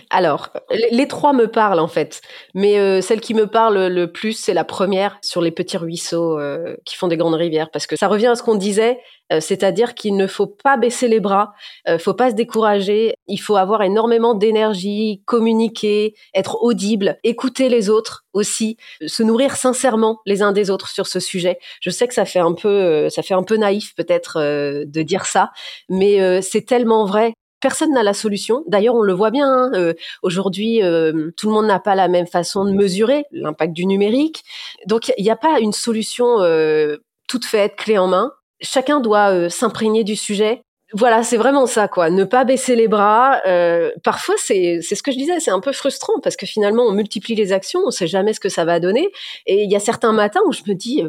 Alors, 0.09 0.49
les 0.91 1.07
trois 1.07 1.33
me 1.33 1.47
parlent 1.47 1.79
en 1.79 1.87
fait, 1.87 2.21
mais 2.53 2.77
euh, 2.77 3.01
celle 3.01 3.19
qui 3.19 3.33
me 3.33 3.47
parle 3.47 3.87
le 3.87 4.11
plus, 4.11 4.33
c'est 4.33 4.53
la 4.53 4.63
première 4.63 5.17
sur 5.23 5.41
les 5.41 5.49
petits 5.49 5.77
ruisseaux 5.77 6.37
euh, 6.37 6.75
qui 6.85 6.95
font 6.95 7.07
des 7.07 7.17
grandes 7.17 7.33
rivières, 7.33 7.71
parce 7.71 7.87
que 7.87 7.95
ça 7.95 8.07
revient 8.07 8.27
à 8.27 8.35
ce 8.35 8.43
qu'on 8.43 8.55
disait, 8.55 8.99
euh, 9.31 9.39
c'est-à-dire 9.39 9.95
qu'il 9.95 10.15
ne 10.17 10.27
faut 10.27 10.45
pas 10.45 10.77
baisser 10.77 11.07
les 11.07 11.19
bras, 11.19 11.53
ne 11.87 11.97
faut 11.97 12.13
pas 12.13 12.29
se 12.29 12.35
décourager, 12.35 13.15
il 13.27 13.37
faut 13.37 13.55
avoir 13.55 13.81
énormément 13.81 14.35
d'énergie, 14.35 15.23
communiquer, 15.25 16.13
être 16.35 16.61
audible, 16.61 17.17
écouter 17.23 17.69
les 17.69 17.89
autres 17.89 18.25
aussi, 18.33 18.77
se 19.05 19.23
nourrir 19.23 19.55
sincèrement 19.55 20.19
les 20.27 20.43
uns 20.43 20.51
des 20.51 20.69
autres 20.69 20.89
sur 20.89 21.07
ce 21.07 21.19
sujet. 21.19 21.57
Je 21.81 21.89
sais 21.89 22.07
que 22.07 22.13
ça 22.13 22.25
fait 22.25 22.39
un 22.39 22.53
peu, 22.53 23.09
ça 23.09 23.23
fait 23.23 23.33
un 23.33 23.43
peu 23.43 23.57
naïf 23.57 23.95
peut-être 23.95 24.39
de 24.39 25.01
dire 25.01 25.25
ça, 25.25 25.49
mais 25.89 26.41
c'est 26.41 26.65
tellement 26.65 27.05
vrai 27.05 27.33
Personne 27.61 27.93
n'a 27.93 28.03
la 28.03 28.13
solution. 28.13 28.63
D'ailleurs, 28.67 28.95
on 28.95 29.01
le 29.01 29.13
voit 29.13 29.31
bien. 29.31 29.49
Hein, 29.49 29.71
euh, 29.73 29.93
aujourd'hui, 30.21 30.81
euh, 30.81 31.31
tout 31.35 31.47
le 31.47 31.53
monde 31.53 31.67
n'a 31.67 31.79
pas 31.79 31.95
la 31.95 32.07
même 32.07 32.27
façon 32.27 32.63
de 32.63 32.71
mesurer 32.71 33.25
l'impact 33.31 33.73
du 33.73 33.85
numérique. 33.85 34.43
Donc, 34.85 35.11
il 35.17 35.23
n'y 35.23 35.29
a 35.31 35.35
pas 35.35 35.59
une 35.59 35.73
solution 35.73 36.41
euh, 36.41 36.97
toute 37.27 37.45
faite, 37.45 37.75
clé 37.75 37.97
en 37.97 38.07
main. 38.07 38.31
Chacun 38.61 38.99
doit 38.99 39.49
s'imprégner 39.49 40.03
du 40.03 40.15
sujet. 40.15 40.63
Voilà, 40.93 41.21
c'est 41.23 41.37
vraiment 41.37 41.67
ça, 41.67 41.87
quoi. 41.87 42.09
Ne 42.09 42.23
pas 42.23 42.45
baisser 42.45 42.75
les 42.75 42.87
bras. 42.87 43.41
parfois, 44.03 44.35
c'est 44.37 44.79
c'est 44.81 44.95
ce 44.95 45.03
que 45.03 45.11
je 45.11 45.17
disais, 45.17 45.39
c'est 45.39 45.51
un 45.51 45.59
peu 45.59 45.71
frustrant 45.71 46.19
parce 46.21 46.35
que 46.35 46.45
finalement, 46.45 46.83
on 46.83 46.91
multiplie 46.91 47.35
les 47.35 47.53
actions, 47.53 47.81
on 47.85 47.91
sait 47.91 48.07
jamais 48.07 48.33
ce 48.33 48.39
que 48.39 48.49
ça 48.49 48.65
va 48.65 48.79
donner. 48.79 49.09
Et 49.45 49.63
il 49.63 49.71
y 49.71 49.75
a 49.75 49.79
certains 49.79 50.11
matins 50.11 50.41
où 50.47 50.51
je 50.51 50.63
me 50.67 50.73
dis 50.73 51.03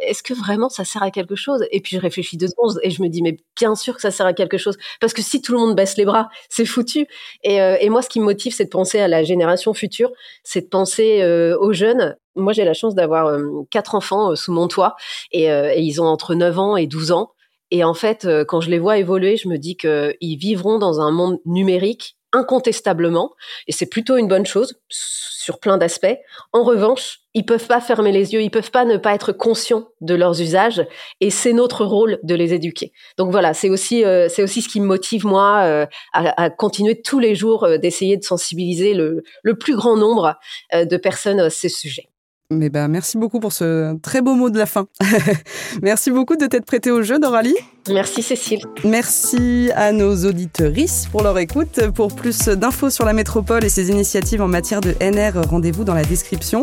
est-ce 0.00 0.22
que 0.22 0.34
vraiment 0.34 0.68
ça 0.68 0.84
sert 0.84 1.02
à 1.02 1.10
quelque 1.10 1.36
chose? 1.36 1.64
Et 1.70 1.80
puis 1.80 1.96
je 1.96 2.00
réfléchis 2.00 2.36
deux 2.36 2.48
secondes 2.48 2.78
et 2.82 2.90
je 2.90 3.02
me 3.02 3.08
dis, 3.08 3.22
mais 3.22 3.36
bien 3.56 3.74
sûr 3.74 3.94
que 3.94 4.00
ça 4.00 4.10
sert 4.10 4.26
à 4.26 4.32
quelque 4.32 4.58
chose. 4.58 4.76
Parce 5.00 5.12
que 5.12 5.22
si 5.22 5.42
tout 5.42 5.52
le 5.52 5.58
monde 5.58 5.76
baisse 5.76 5.96
les 5.96 6.04
bras, 6.04 6.28
c'est 6.48 6.64
foutu. 6.64 7.06
Et, 7.44 7.60
euh, 7.60 7.76
moi, 7.90 8.02
ce 8.02 8.08
qui 8.08 8.20
me 8.20 8.24
motive, 8.24 8.54
c'est 8.54 8.64
de 8.64 8.70
penser 8.70 9.00
à 9.00 9.08
la 9.08 9.24
génération 9.24 9.74
future, 9.74 10.10
c'est 10.44 10.62
de 10.62 10.68
penser 10.68 11.22
euh, 11.22 11.56
aux 11.58 11.72
jeunes. 11.72 12.16
Moi, 12.36 12.52
j'ai 12.52 12.64
la 12.64 12.74
chance 12.74 12.94
d'avoir 12.94 13.26
euh, 13.26 13.62
quatre 13.70 13.94
enfants 13.94 14.36
sous 14.36 14.52
mon 14.52 14.68
toit 14.68 14.96
et, 15.32 15.44
et, 15.44 15.80
ils 15.80 16.00
ont 16.00 16.06
entre 16.06 16.34
9 16.34 16.58
ans 16.58 16.76
et 16.76 16.86
12 16.86 17.12
ans. 17.12 17.32
Et 17.72 17.84
en 17.84 17.94
fait, 17.94 18.26
quand 18.48 18.60
je 18.60 18.70
les 18.70 18.78
vois 18.80 18.98
évoluer, 18.98 19.36
je 19.36 19.48
me 19.48 19.56
dis 19.56 19.76
qu'ils 19.76 20.36
vivront 20.38 20.78
dans 20.78 21.00
un 21.00 21.12
monde 21.12 21.38
numérique 21.44 22.16
incontestablement, 22.32 23.32
et 23.66 23.72
c'est 23.72 23.86
plutôt 23.86 24.16
une 24.16 24.28
bonne 24.28 24.46
chose 24.46 24.78
sur 24.88 25.58
plein 25.58 25.78
d'aspects. 25.78 26.18
En 26.52 26.62
revanche, 26.62 27.20
ils 27.34 27.44
peuvent 27.44 27.66
pas 27.66 27.80
fermer 27.80 28.12
les 28.12 28.32
yeux, 28.32 28.42
ils 28.42 28.50
peuvent 28.50 28.70
pas 28.70 28.84
ne 28.84 28.96
pas 28.96 29.14
être 29.14 29.32
conscients 29.32 29.88
de 30.00 30.14
leurs 30.14 30.40
usages, 30.40 30.84
et 31.20 31.30
c'est 31.30 31.52
notre 31.52 31.84
rôle 31.84 32.18
de 32.22 32.34
les 32.34 32.54
éduquer. 32.54 32.92
Donc 33.16 33.30
voilà, 33.30 33.54
c'est 33.54 33.70
aussi 33.70 34.04
euh, 34.04 34.28
c'est 34.28 34.42
aussi 34.42 34.62
ce 34.62 34.68
qui 34.68 34.80
me 34.80 34.86
motive 34.86 35.26
moi 35.26 35.62
euh, 35.64 35.86
à, 36.12 36.44
à, 36.44 36.50
continuer 36.50 37.00
tous 37.00 37.18
les 37.18 37.34
jours 37.34 37.64
euh, 37.64 37.78
d'essayer 37.78 38.16
de 38.16 38.24
sensibiliser 38.24 38.94
le, 38.94 39.22
le, 39.42 39.54
plus 39.54 39.76
grand 39.76 39.96
nombre 39.96 40.36
de 40.72 40.96
personnes 40.96 41.40
à 41.40 41.50
ces 41.50 41.68
sujets. 41.68 42.09
Mais 42.52 42.68
ben, 42.68 42.88
merci 42.88 43.16
beaucoup 43.16 43.38
pour 43.38 43.52
ce 43.52 43.96
très 44.00 44.22
beau 44.22 44.34
mot 44.34 44.50
de 44.50 44.58
la 44.58 44.66
fin. 44.66 44.86
merci 45.82 46.10
beaucoup 46.10 46.36
de 46.36 46.46
t'être 46.46 46.64
prêté 46.64 46.90
au 46.90 47.02
jeu, 47.02 47.20
Doralie. 47.20 47.54
Merci 47.88 48.22
Cécile. 48.22 48.60
Merci 48.84 49.70
à 49.76 49.92
nos 49.92 50.16
auditrices 50.24 51.06
pour 51.12 51.22
leur 51.22 51.38
écoute. 51.38 51.80
Pour 51.94 52.14
plus 52.14 52.48
d'infos 52.48 52.90
sur 52.90 53.04
la 53.04 53.12
métropole 53.12 53.64
et 53.64 53.68
ses 53.68 53.90
initiatives 53.90 54.42
en 54.42 54.48
matière 54.48 54.80
de 54.80 54.94
NR, 55.00 55.48
rendez-vous 55.48 55.84
dans 55.84 55.94
la 55.94 56.04
description. 56.04 56.62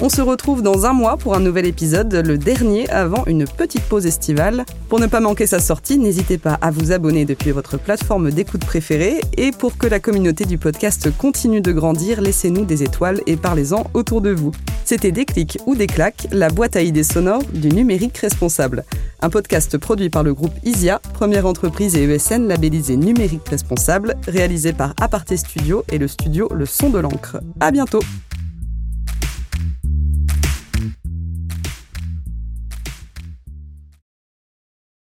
On 0.00 0.08
se 0.08 0.20
retrouve 0.20 0.62
dans 0.62 0.86
un 0.86 0.92
mois 0.92 1.16
pour 1.16 1.34
un 1.34 1.40
nouvel 1.40 1.66
épisode, 1.66 2.14
le 2.14 2.38
dernier 2.38 2.88
avant 2.88 3.24
une 3.26 3.46
petite 3.46 3.82
pause 3.82 4.06
estivale. 4.06 4.64
Pour 4.88 5.00
ne 5.00 5.06
pas 5.06 5.18
manquer 5.18 5.48
sa 5.48 5.58
sortie, 5.58 5.98
n'hésitez 5.98 6.38
pas 6.38 6.54
à 6.60 6.70
vous 6.70 6.92
abonner 6.92 7.24
depuis 7.24 7.50
votre 7.50 7.78
plateforme 7.78 8.30
d'écoute 8.30 8.64
préférée. 8.64 9.20
Et 9.36 9.50
pour 9.50 9.76
que 9.76 9.88
la 9.88 9.98
communauté 9.98 10.44
du 10.44 10.56
podcast 10.56 11.10
continue 11.18 11.60
de 11.60 11.72
grandir, 11.72 12.20
laissez-nous 12.20 12.64
des 12.64 12.84
étoiles 12.84 13.20
et 13.26 13.36
parlez-en 13.36 13.90
autour 13.92 14.20
de 14.20 14.30
vous. 14.30 14.52
C'était 14.84 15.10
Déclic 15.10 15.58
ou 15.66 15.74
Déclac, 15.74 16.28
la 16.30 16.48
boîte 16.48 16.76
à 16.76 16.82
idées 16.82 17.02
sonores 17.02 17.42
du 17.52 17.70
numérique 17.70 18.18
responsable. 18.18 18.84
Un 19.20 19.30
podcast 19.30 19.78
produit 19.78 20.10
par 20.10 20.22
le 20.22 20.32
groupe 20.32 20.54
ISIA, 20.62 21.00
première 21.12 21.44
entreprise 21.44 21.96
et 21.96 22.04
ESN 22.04 22.46
labellisée 22.46 22.96
numérique 22.96 23.48
responsable, 23.48 24.14
réalisé 24.28 24.72
par 24.72 24.94
Aparté 25.00 25.36
Studio 25.36 25.82
et 25.90 25.98
le 25.98 26.06
studio 26.06 26.48
Le 26.54 26.66
Son 26.66 26.88
de 26.88 27.00
l'encre. 27.00 27.38
À 27.58 27.72
bientôt! 27.72 28.00